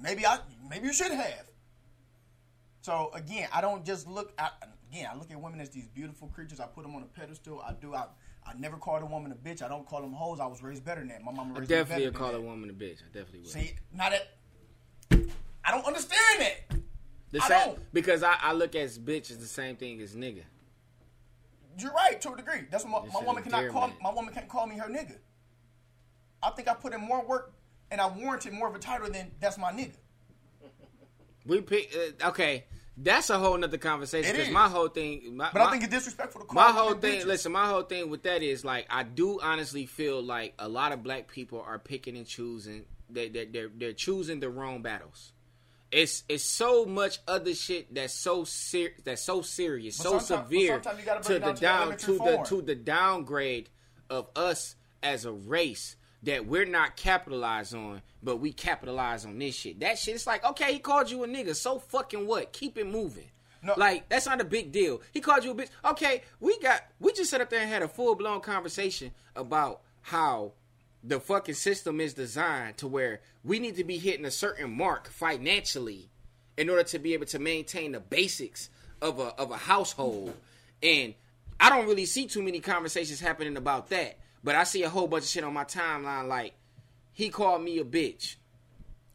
[0.00, 1.46] Maybe I, maybe you should have.
[2.80, 4.32] So again, I don't just look.
[4.38, 4.52] at
[4.90, 6.58] again, I look at women as these beautiful creatures.
[6.58, 7.60] I put them on a pedestal.
[7.60, 7.94] I do.
[7.94, 8.06] I,
[8.44, 9.62] I never called a woman a bitch.
[9.62, 10.40] I don't call them hoes.
[10.40, 11.22] I was raised better than that.
[11.22, 12.98] My mama I raised me definitely better would call a woman a bitch.
[12.98, 13.48] I definitely would.
[13.50, 14.36] See, now that
[15.64, 16.76] I don't understand that.
[17.30, 17.92] the I same, don't.
[17.92, 20.42] because I, I look at bitch as the same thing as nigga.
[21.78, 22.62] You're right to a degree.
[22.70, 23.84] That's what my, my woman cannot call.
[23.84, 24.02] endearment.
[24.02, 25.16] My woman can't call me her nigga.
[26.42, 27.54] I think I put in more work
[27.90, 29.94] and I warranted more of a title than that's my nigga.
[31.46, 32.64] We pick uh, okay.
[32.96, 34.32] That's a whole nother conversation.
[34.36, 36.94] Because my whole thing, my, But my- I think it's disrespectful to call my whole
[36.94, 37.26] thing bitches.
[37.26, 40.92] listen my whole thing with that is like i do honestly feel like a lot
[40.92, 45.32] of black people are picking and choosing they, they, they're, they're choosing the wrong battles
[45.92, 50.80] it's it's so much other shit that's so ser- that's so serious But so severe
[50.80, 53.68] to the down to down to the to the downgrade
[54.10, 59.56] of us as a race that we're not capitalized on, but we capitalize on this
[59.56, 59.80] shit.
[59.80, 62.52] That shit, it's like, okay, he called you a nigga, so fucking what?
[62.52, 63.26] Keep it moving.
[63.62, 63.74] No.
[63.76, 65.02] Like that's not a big deal.
[65.12, 65.68] He called you a bitch.
[65.84, 69.82] Okay, we got we just sat up there and had a full blown conversation about
[70.00, 70.52] how
[71.02, 75.08] the fucking system is designed to where we need to be hitting a certain mark
[75.08, 76.08] financially
[76.56, 80.34] in order to be able to maintain the basics of a of a household.
[80.82, 81.14] And
[81.58, 84.18] I don't really see too many conversations happening about that.
[84.44, 86.54] But I see a whole bunch of shit on my timeline like
[87.12, 88.36] he called me a bitch.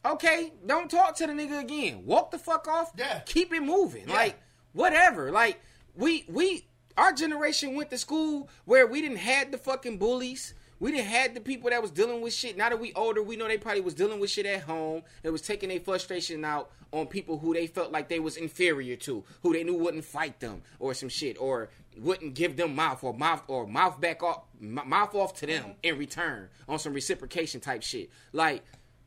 [0.06, 2.06] Okay, don't talk to the nigga again.
[2.06, 2.92] Walk the fuck off.
[2.98, 3.20] Yeah.
[3.26, 4.08] Keep it moving.
[4.08, 4.16] Yeah.
[4.16, 4.40] Like
[4.74, 5.32] whatever.
[5.32, 5.60] Like
[5.96, 6.66] we we
[6.98, 10.54] our generation went to school where we didn't had the fucking bullies.
[10.80, 12.56] We didn't had the people that was dealing with shit.
[12.56, 15.02] Now that we older, we know they probably was dealing with shit at home.
[15.24, 18.96] It was taking their frustration out on people who they felt like they was inferior
[18.98, 23.04] to, who they knew wouldn't fight them or some shit, or wouldn't give them mouth
[23.04, 25.72] or mouth or mouth back off mouth off to them mm-hmm.
[25.84, 28.10] in return on some reciprocation type shit.
[28.32, 28.64] Like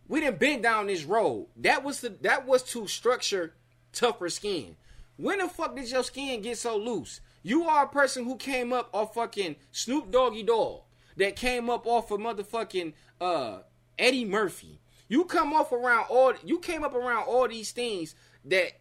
[0.09, 1.47] we didn't been down this road.
[1.57, 3.55] That was the that was to structure
[3.93, 4.77] tougher skin.
[5.17, 7.21] When the fuck did your skin get so loose?
[7.43, 10.83] You are a person who came up off fucking Snoop Doggy Dogg.
[11.17, 13.59] That came up off of motherfucking uh
[13.99, 14.81] Eddie Murphy.
[15.09, 18.73] You come off around all you came up around all these things that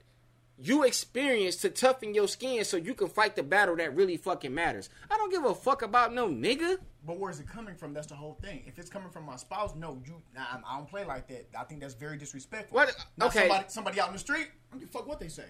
[0.62, 4.54] you experience to toughen your skin so you can fight the battle that really fucking
[4.54, 4.90] matters.
[5.10, 6.78] I don't give a fuck about no nigga.
[7.06, 7.94] But where's it coming from?
[7.94, 8.64] That's the whole thing.
[8.68, 10.22] If it's coming from my spouse, no, you.
[10.36, 11.48] Nah, I don't play like that.
[11.58, 12.76] I think that's very disrespectful.
[12.76, 13.48] What- Now, okay.
[13.48, 14.48] Somebody, somebody out in the street.
[14.70, 15.46] I don't give a fuck what they say.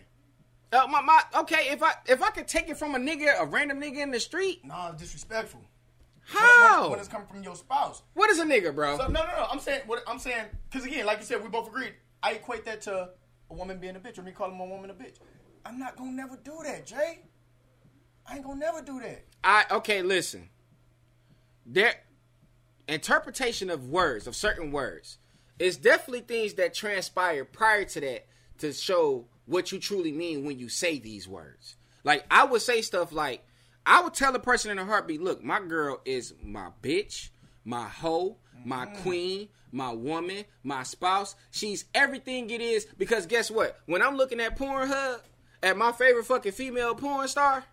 [0.71, 3.45] Uh, my, my okay, if I if I could take it from a nigga, a
[3.47, 5.61] random nigga in the street, Nah, disrespectful.
[6.29, 6.83] How?
[6.83, 8.03] When, when it's coming from your spouse.
[8.13, 8.97] what is a nigga, bro?
[8.97, 9.47] So, no, no, no.
[9.51, 11.93] I'm saying what I'm saying because again, like you said, we both agreed.
[12.21, 13.09] I equate that to
[13.49, 15.15] a woman being a bitch or me calling a woman a bitch.
[15.65, 17.19] I'm not gonna never do that, Jay.
[18.27, 19.25] I ain't gonna never do that.
[19.43, 20.49] I okay, listen.
[21.65, 21.95] There
[22.87, 25.17] interpretation of words, of certain words,
[25.57, 28.27] is definitely things that transpire prior to that
[28.59, 31.75] to show what you truly mean when you say these words.
[32.03, 33.45] Like I would say stuff like
[33.89, 37.29] I would tell a person in a heartbeat, look, my girl is my bitch,
[37.65, 38.95] my hoe, my mm.
[38.97, 41.35] queen, my woman, my spouse.
[41.49, 43.79] She's everything it is because guess what?
[43.87, 45.21] When I'm looking at Pornhub
[45.63, 47.63] at my favorite fucking female porn star,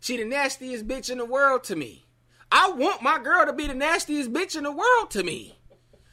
[0.00, 2.04] she the nastiest bitch in the world to me.
[2.52, 5.58] I want my girl to be the nastiest bitch in the world to me.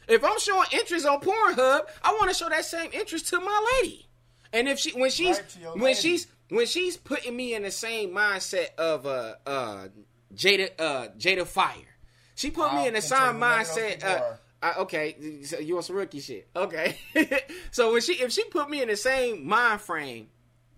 [0.08, 3.80] If I'm showing interest on Pornhub, I want to show that same interest to my
[3.82, 4.06] lady.
[4.52, 6.00] And if she when she's Right when lady.
[6.00, 9.88] she's when she's putting me in the same mindset of uh uh
[10.34, 11.96] Jada uh Jada Fire,
[12.34, 14.04] she put me in the same you none of those mindset.
[14.04, 16.48] Uh, uh, okay, so you want some rookie shit?
[16.56, 16.96] Okay,
[17.70, 20.28] so when she if she put me in the same mind frame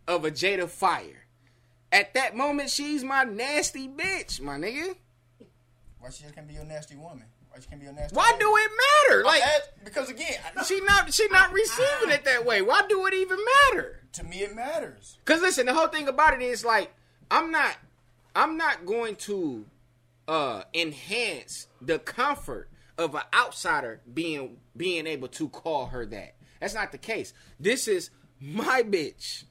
[0.06, 1.26] of a Jada Fire,
[1.92, 4.96] at that moment she's my nasty bitch, my nigga.
[6.00, 7.24] Why she just can't be your nasty woman?
[7.58, 8.14] Why she can't be your nasty?
[8.14, 8.70] Why do it
[9.10, 9.24] matter?
[9.24, 10.34] Like ask- because again,
[10.64, 12.62] she not she not receiving it that way.
[12.62, 13.38] Why do it even
[13.72, 13.94] matter?
[14.12, 15.18] to me it matters.
[15.24, 16.92] Cause listen, the whole thing about it is like
[17.30, 17.76] I'm not
[18.34, 19.66] I'm not going to
[20.26, 26.34] uh enhance the comfort of an outsider being being able to call her that.
[26.60, 27.32] That's not the case.
[27.60, 29.44] This is my bitch.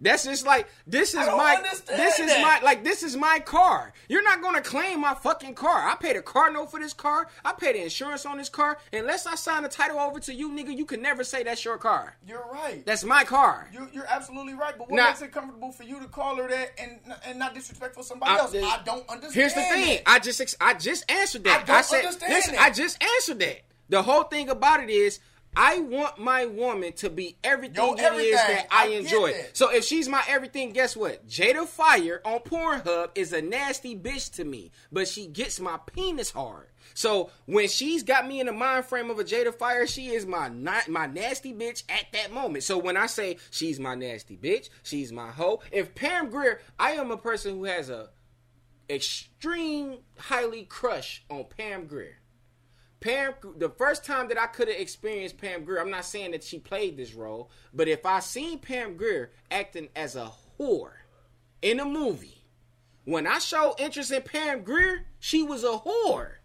[0.00, 2.42] That's just like this is my this is that.
[2.42, 3.92] my like this is my car.
[4.08, 5.88] You're not gonna claim my fucking car.
[5.88, 7.28] I paid a car note for this car.
[7.44, 8.76] I paid the insurance on this car.
[8.92, 11.78] Unless I sign the title over to you, nigga, you can never say that's your
[11.78, 12.14] car.
[12.26, 12.84] You're right.
[12.84, 13.70] That's my car.
[13.72, 14.76] You're, you're absolutely right.
[14.76, 17.54] But what Now- makes it comfortable for you to call her that and and not
[17.54, 18.54] disrespectful somebody I- else?
[18.54, 19.34] I don't understand.
[19.34, 19.94] Here's the thing.
[19.94, 20.02] it.
[20.04, 21.62] I just I just answered that.
[21.62, 22.60] I don't said, understand listen, it.
[22.60, 23.62] I just answered that.
[23.88, 25.20] The whole thing about it is
[25.56, 29.32] I want my woman to be everything Yo, it is that I, I enjoy.
[29.54, 31.26] So if she's my everything, guess what?
[31.26, 36.30] Jada Fire on Pornhub is a nasty bitch to me, but she gets my penis
[36.30, 36.66] hard.
[36.92, 40.26] So when she's got me in the mind frame of a Jada Fire, she is
[40.26, 42.64] my not my nasty bitch at that moment.
[42.64, 45.60] So when I say she's my nasty bitch, she's my hoe.
[45.72, 48.10] If Pam Grier, I am a person who has a
[48.88, 52.18] extreme highly crush on Pam Grier.
[53.00, 56.42] Pam, the first time that I could have experienced Pam Grier, I'm not saying that
[56.42, 60.92] she played this role, but if I seen Pam Grier acting as a whore
[61.62, 62.44] in a movie,
[63.04, 66.36] when I show interest in Pam Grier, she was a whore.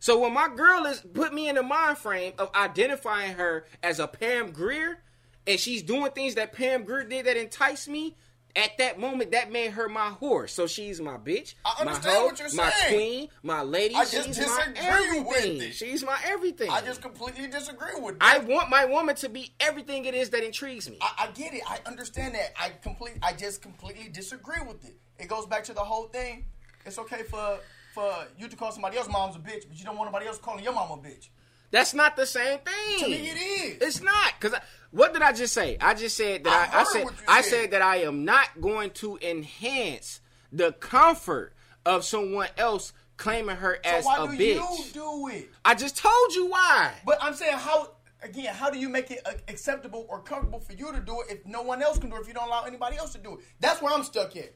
[0.00, 3.98] So when my girl is put me in the mind frame of identifying her as
[3.98, 4.98] a Pam Grier,
[5.46, 8.16] and she's doing things that Pam Grier did that entice me,
[8.58, 10.52] at that moment that made her my horse.
[10.52, 13.94] So she's my bitch, I my hoe, what you're my queen, my lady.
[13.94, 15.62] I just she's my disagree with everything.
[15.62, 15.74] it.
[15.74, 16.68] She's my everything.
[16.68, 18.20] I just completely disagree with it.
[18.20, 20.98] I want my woman to be everything it is that intrigues me.
[21.00, 21.62] I, I get it.
[21.68, 22.52] I understand that.
[22.60, 23.14] I complete.
[23.22, 24.96] I just completely disagree with it.
[25.18, 26.46] It goes back to the whole thing.
[26.84, 27.58] It's okay for
[27.94, 30.38] for you to call somebody else mom's a bitch, but you don't want nobody else
[30.38, 31.28] calling your mom a bitch.
[31.70, 32.98] That's not the same thing.
[33.00, 33.78] To me, it is.
[33.82, 34.58] It's not because
[34.90, 35.76] what did I just say?
[35.80, 37.50] I just said that I I, I, said I said.
[37.50, 41.54] said that I am not going to enhance the comfort
[41.84, 44.54] of someone else claiming her So as why a do bitch.
[44.54, 45.50] you do it?
[45.64, 46.92] I just told you why.
[47.04, 47.92] But I'm saying how
[48.22, 48.54] again?
[48.54, 51.46] How do you make it uh, acceptable or comfortable for you to do it if
[51.46, 52.22] no one else can do it?
[52.22, 54.54] If you don't allow anybody else to do it, that's where I'm stuck at.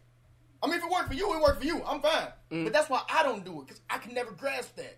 [0.63, 1.83] I mean, if it worked for you, it worked for you.
[1.85, 2.29] I'm fine.
[2.53, 2.65] Mm.
[2.65, 4.97] But that's why I don't do it because I can never grasp that.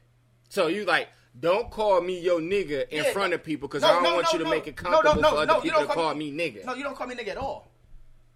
[0.51, 1.09] So you like
[1.39, 4.03] don't call me your nigga in Yeah, front no- of people because no, I don't
[4.05, 5.80] no, want you to make it No, no, comfortable no, for other no, you people
[5.80, 6.64] to don't call me nigga.
[6.64, 7.68] No, you don't call me nigga at all.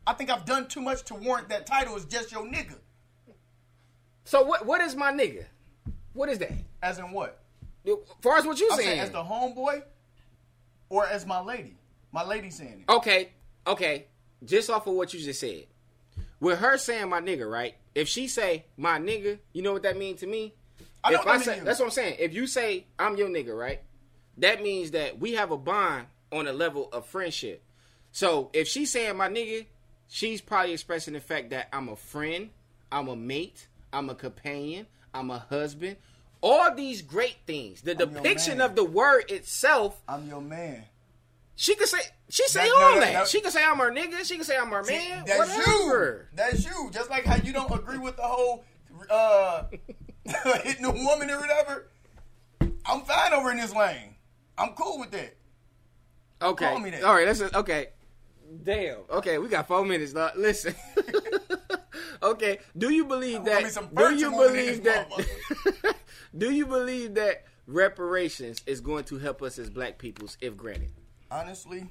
[0.06, 2.74] I think I've done too much to warrant that title as just your nigga.
[4.24, 5.44] So what what is my nigga?
[6.12, 6.52] What is that?
[6.82, 7.40] As in what?
[7.86, 8.80] As far as what you saying?
[8.82, 9.82] saying as the homeboy
[10.88, 11.76] or as my lady.
[12.12, 12.92] My lady saying it.
[12.92, 13.30] Okay,
[13.66, 14.06] okay.
[14.44, 15.66] Just off of what you just said,
[16.40, 17.74] with her saying my nigga, right?
[17.94, 20.54] If she say my nigga, you know what that means to me.
[21.04, 22.16] I know if I say, that's what I'm saying.
[22.18, 23.80] If you say I'm your nigga, right?
[24.38, 27.62] That means that we have a bond on a level of friendship.
[28.12, 29.66] So if she's saying my nigga,
[30.08, 32.50] she's probably expressing the fact that I'm a friend,
[32.90, 35.96] I'm a mate, I'm a companion, I'm a husband.
[36.40, 37.82] All these great things.
[37.82, 40.84] The I'm depiction of the word itself I'm your man.
[41.56, 43.12] she could say she say That- all no, that.
[43.12, 44.24] that- She could say I'm her nigga.
[44.24, 45.24] She could say I'm her man.
[45.26, 46.28] that's whatever.
[46.30, 46.36] you.
[46.36, 46.90] That's you.
[46.92, 48.64] Just like how you don't agree with the whole
[49.10, 49.64] uh,
[50.64, 51.88] hitting a woman or whatever.
[52.84, 54.14] I'm fine over in this lane.
[54.56, 55.36] I'm cool with that.
[56.40, 56.66] Okay.
[56.66, 57.04] Call me that.
[57.04, 57.26] All right.
[57.26, 57.88] Let's okay.
[58.62, 58.98] Damn.
[59.10, 60.12] Okay, we got four minutes.
[60.12, 60.32] Dog.
[60.36, 60.74] Listen.
[62.22, 62.58] okay.
[62.76, 63.62] Do you believe that?
[63.94, 65.10] Do you believe that?
[66.36, 70.90] do you believe that reparations is going to help us as black peoples if granted?
[71.30, 71.86] Honestly,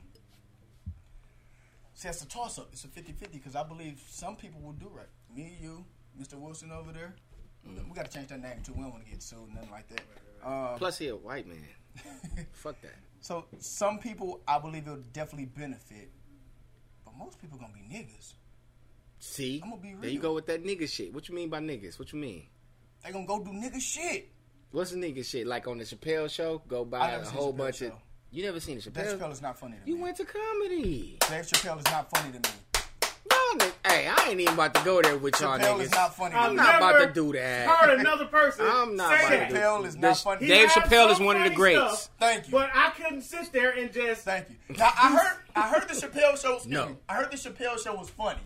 [1.94, 2.70] see, it's a toss up.
[2.72, 5.06] It's a 50 50 because I believe some people will do right.
[5.36, 5.86] Me, you,
[6.20, 6.36] Mr.
[6.36, 7.16] Wilson over there.
[7.76, 8.74] We got to change that name too.
[8.74, 10.02] We don't want to get sued, nothing like that.
[10.48, 11.58] Um, Plus, he a white man.
[12.54, 12.96] Fuck that.
[13.22, 16.12] so, some people, I believe it'll definitely benefit.
[17.04, 18.34] But most people going to be niggas.
[19.20, 21.14] See, I'ma be there you go with that nigga shit.
[21.14, 21.98] What you mean by niggas?
[21.98, 22.44] What you mean?
[23.04, 24.30] They going to go do nigga shit.
[24.72, 25.48] What's the nigga shit?
[25.48, 27.94] Like on the Chappelle show, go buy a whole Chappelle bunch of.
[28.32, 29.20] You never seen the Dave Chappelle?
[29.20, 30.00] Chappelle is not funny to You me.
[30.00, 31.18] You went to comedy.
[31.30, 32.56] Dave Chappelle is not funny to me.
[33.50, 35.82] Y'all nigg- hey, I ain't even about to go there with y'all Chappelle niggas.
[35.84, 36.58] is not funny I've me.
[36.58, 37.68] not about to do that.
[37.68, 38.66] Heard another person.
[38.68, 40.40] I'm not say about to do Chappelle is not This- funny.
[40.46, 41.80] He Dave has Chappelle is some one of the funny greats.
[42.00, 42.52] stuff, Thank you.
[42.52, 44.24] But I couldn't sit there and just.
[44.26, 44.76] Thank you.
[44.78, 46.56] Now I heard I heard the Chappelle show.
[46.56, 46.90] excuse No.
[46.90, 48.40] me, I heard the Chappelle show was funny.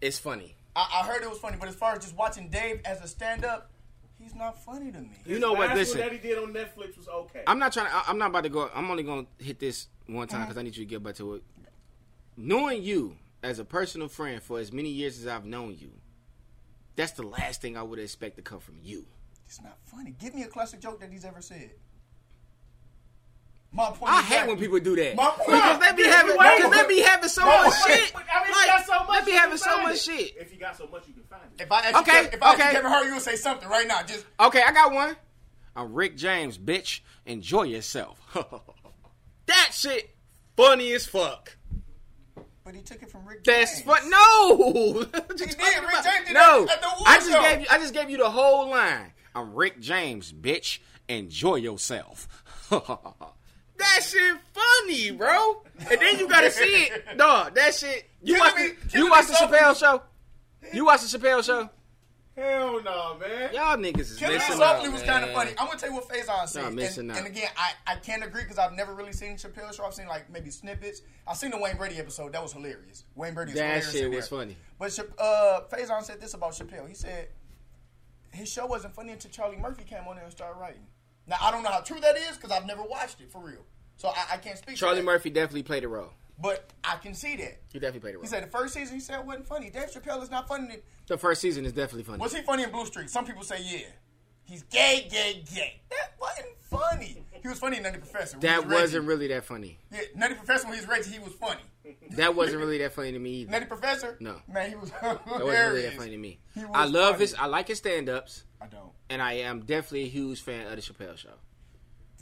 [0.00, 0.56] It's funny.
[0.76, 3.08] I, I heard it was funny, but as far as just watching Dave as a
[3.08, 3.70] stand up,
[4.18, 5.10] he's not funny to me.
[5.26, 5.68] You know what?
[5.70, 7.42] Last Listen, one that he did on Netflix was okay.
[7.46, 7.86] I'm not trying.
[7.86, 8.70] To, I- I'm not about to go.
[8.74, 10.46] I'm only gonna hit this one time uh-huh.
[10.46, 11.42] because I need you to get back to it.
[12.36, 15.92] Knowing you as a personal friend for as many years as I've known you,
[16.96, 19.06] that's the last thing I would expect to come from you.
[19.46, 20.14] It's not funny.
[20.18, 21.70] Give me a classic joke that he's ever said.
[23.72, 24.12] My point.
[24.12, 26.36] I is hate that- when people do that My point- because they be Yeah, having
[26.36, 26.56] wait.
[26.56, 28.12] because they be having so much shit.
[28.14, 29.18] I mean, Like, he got so much.
[29.20, 29.98] they be you having can so much it.
[30.00, 30.36] shit.
[30.38, 31.62] If you got so much, you can find it.
[31.62, 32.72] If I ask you, Okay, Kevin- if I ask you okay.
[32.74, 34.02] Kevin Hart, you would say something right now.
[34.02, 35.16] Just Okay, I got one.
[35.76, 37.00] I'm Rick James, bitch.
[37.26, 38.20] Enjoy yourself.
[39.46, 40.16] that shit
[40.56, 41.56] funny as fuck.
[42.70, 43.42] But he took it from Rick.
[43.42, 43.84] That's James.
[43.84, 44.08] fun.
[44.08, 45.58] No, What you did.
[45.58, 46.04] Rick?
[46.04, 46.68] James no.
[47.04, 47.42] I just Show.
[47.42, 47.66] gave you.
[47.68, 49.12] I just gave you the whole line.
[49.34, 50.78] I'm Rick James, bitch.
[51.08, 52.28] Enjoy yourself.
[52.70, 55.64] that shit funny, bro.
[55.90, 57.56] And then you gotta see it, dog.
[57.56, 58.08] That shit.
[58.22, 58.54] You watch
[58.94, 59.32] you watch the.
[59.32, 60.02] Chappelle show.
[60.72, 61.68] You watch the Chappelle show.
[62.36, 63.52] Hell no, man.
[63.52, 65.50] Y'all niggas is Killing missing Softly out, was kind of funny.
[65.58, 66.62] I'm gonna tell you what Faison said.
[66.62, 67.18] Y'all missing and, out.
[67.18, 69.84] and again, I, I can't agree because I've never really seen Chappelle show.
[69.84, 71.02] I've seen like maybe snippets.
[71.26, 72.32] I've seen the Wayne Brady episode.
[72.32, 73.04] That was hilarious.
[73.16, 73.92] Wayne Brady That hilarious.
[73.92, 74.38] shit in was there.
[74.38, 74.56] funny.
[74.78, 76.88] But Chap- uh, Faison said this about Chappelle.
[76.88, 77.28] He said
[78.32, 80.86] his show wasn't funny until Charlie Murphy came on there and started writing.
[81.26, 83.64] Now I don't know how true that is because I've never watched it for real.
[83.96, 84.76] So I, I can't speak.
[84.76, 85.04] to Charlie that.
[85.04, 86.12] Murphy definitely played a role.
[86.42, 87.60] But I can see that.
[87.72, 88.22] He definitely played it role.
[88.22, 89.70] He said the first season he said it wasn't funny.
[89.70, 90.76] Dave Chappelle is not funny.
[91.06, 92.18] the first season is definitely funny.
[92.18, 93.08] Was he funny in Blue Streak?
[93.08, 93.86] Some people say yeah.
[94.44, 95.80] He's gay, gay, gay.
[95.90, 97.24] That wasn't funny.
[97.40, 98.36] He was funny in Nutty Professor.
[98.36, 99.78] when that was wasn't really that funny.
[99.92, 101.60] Yeah, Nutty Professor when he was Reggie, he was funny.
[102.16, 103.50] That wasn't really that funny to me either.
[103.52, 104.16] Nutty Professor?
[104.20, 104.36] No.
[104.52, 106.40] Man, he was That wasn't really that funny to me.
[106.74, 107.20] I love funny.
[107.20, 107.34] his.
[107.34, 108.90] I like his stand ups, I don't.
[109.08, 111.30] and I am definitely a huge fan of the Chappelle Show.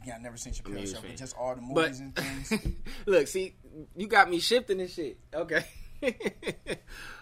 [0.07, 2.53] Yeah, I never seen Chappelle show, but just all the But movies and things.
[3.07, 3.57] look, see,
[3.97, 5.19] you got me shifting this shit.
[5.35, 5.65] Okay.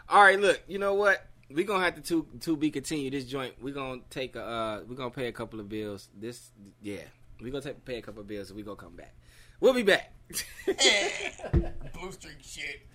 [0.08, 1.26] All right, look, you know what?
[1.50, 3.12] We're gonna have to to, to be continued.
[3.12, 6.08] This joint, we gonna take a, uh, we gonna pay a couple of bills.
[6.14, 6.50] This,
[6.82, 7.02] yeah,
[7.40, 9.14] We're gonna take pay a couple of bills, and we gonna come back.
[9.60, 10.12] We'll be back.
[10.66, 12.86] Blue Streak shit.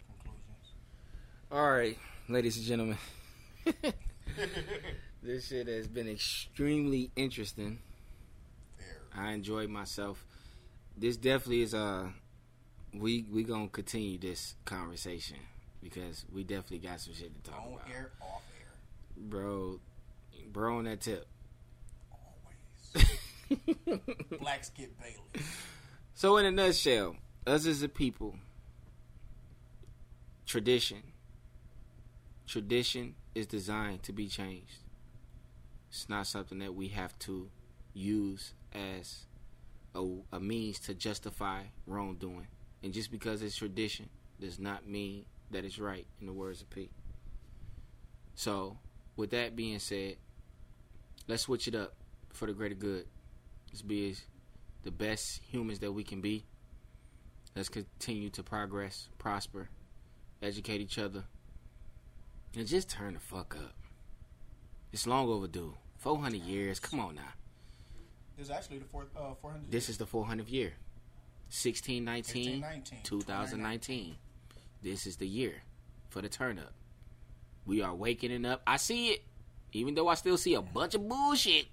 [1.51, 1.97] All right,
[2.29, 2.97] ladies and gentlemen,
[5.23, 7.79] this shit has been extremely interesting.
[9.15, 10.25] I enjoyed myself.
[10.97, 12.09] This definitely is uh
[12.93, 15.37] we we gonna continue this conversation
[15.81, 17.67] because we definitely got some shit to talk about.
[17.67, 18.67] On about, air, off air.
[19.17, 19.79] bro.
[20.51, 21.27] Bro, on that tip.
[22.11, 23.99] Always.
[24.39, 25.45] Blacks get Bailey.
[26.13, 27.15] So in a nutshell,
[27.47, 28.35] us as a people,
[30.45, 31.03] tradition.
[32.47, 34.79] Tradition is designed to be changed.
[35.89, 37.49] It's not something that we have to
[37.93, 39.25] use as
[39.95, 42.47] a, a means to justify wrongdoing.
[42.83, 44.09] And just because it's tradition
[44.39, 46.89] does not mean that it's right, in the words of P.
[48.35, 48.77] So,
[49.15, 50.15] with that being said,
[51.27, 51.93] let's switch it up
[52.29, 53.05] for the greater good.
[53.69, 54.15] Let's be
[54.83, 56.45] the best humans that we can be.
[57.55, 59.69] Let's continue to progress, prosper,
[60.41, 61.25] educate each other,
[62.55, 63.75] and just turn the fuck up.
[64.93, 65.75] It's long overdue.
[65.97, 66.79] 400 years.
[66.79, 67.33] Come on now.
[68.37, 69.71] This is actually the fourth, uh, 400.
[69.71, 70.73] This is the 400th year.
[71.49, 74.15] 1619, 1519, 2019.
[74.81, 75.55] This is the year
[76.09, 76.73] for the turn up.
[77.65, 78.61] We are waking up.
[78.65, 79.23] I see it.
[79.73, 81.67] Even though I still see a bunch of bullshit,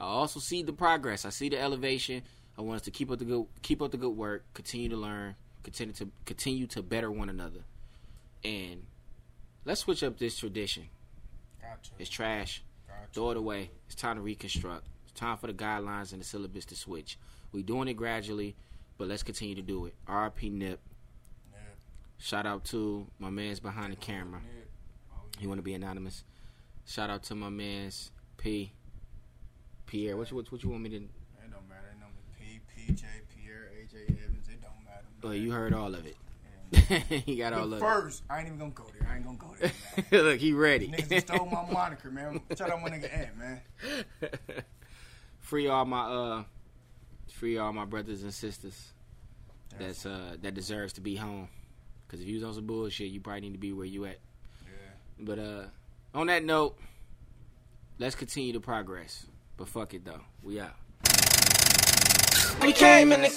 [0.00, 1.24] I also see the progress.
[1.24, 2.22] I see the elevation.
[2.58, 4.96] I want us to keep up the good keep up the good work, continue to
[4.96, 7.60] learn, continue to continue to better one another.
[8.44, 8.84] And
[9.64, 10.84] let's switch up this tradition.
[11.60, 11.92] Gotcha.
[11.98, 12.62] It's trash.
[12.86, 13.00] Gotcha.
[13.12, 13.70] Throw it away.
[13.86, 14.86] It's time to reconstruct.
[15.14, 17.18] Time for the guidelines and the syllabus to switch.
[17.52, 18.56] We're doing it gradually,
[18.98, 19.94] but let's continue to do it.
[20.08, 20.80] RP Nip.
[21.52, 21.58] Yeah.
[22.18, 24.40] Shout out to my man's behind the camera.
[24.42, 25.40] Oh, yeah.
[25.40, 26.24] He want to be anonymous.
[26.86, 28.72] Shout out to my man's P.
[29.86, 30.16] Pierre.
[30.16, 30.96] What you what, what you want me to?
[30.96, 31.02] It
[31.50, 31.92] don't matter.
[31.92, 32.60] It know me.
[32.76, 33.02] P, PJ,
[33.34, 34.48] Pierre, AJ Evans.
[34.48, 35.04] It don't matter.
[35.22, 36.16] Oh, you heard all of it.
[37.24, 39.08] He got all But of first, I ain't even gonna go there.
[39.08, 39.54] I ain't gonna go
[40.10, 40.22] there.
[40.22, 40.88] Look, he ready.
[40.88, 42.40] Niggas just stole my moniker, man.
[42.56, 43.60] Shout out my nigga Ant, man.
[45.54, 46.42] free all my uh,
[47.30, 48.92] free all my brothers and sisters.
[49.78, 51.48] That's uh that deserves to be home.
[52.08, 54.18] Cause if you was on some bullshit, you probably need to be where you at.
[54.64, 54.70] Yeah.
[55.20, 55.62] But uh,
[56.12, 56.76] on that note,
[58.00, 59.26] let's continue to progress.
[59.56, 60.74] But fuck it though, we out.
[62.60, 63.28] We came in the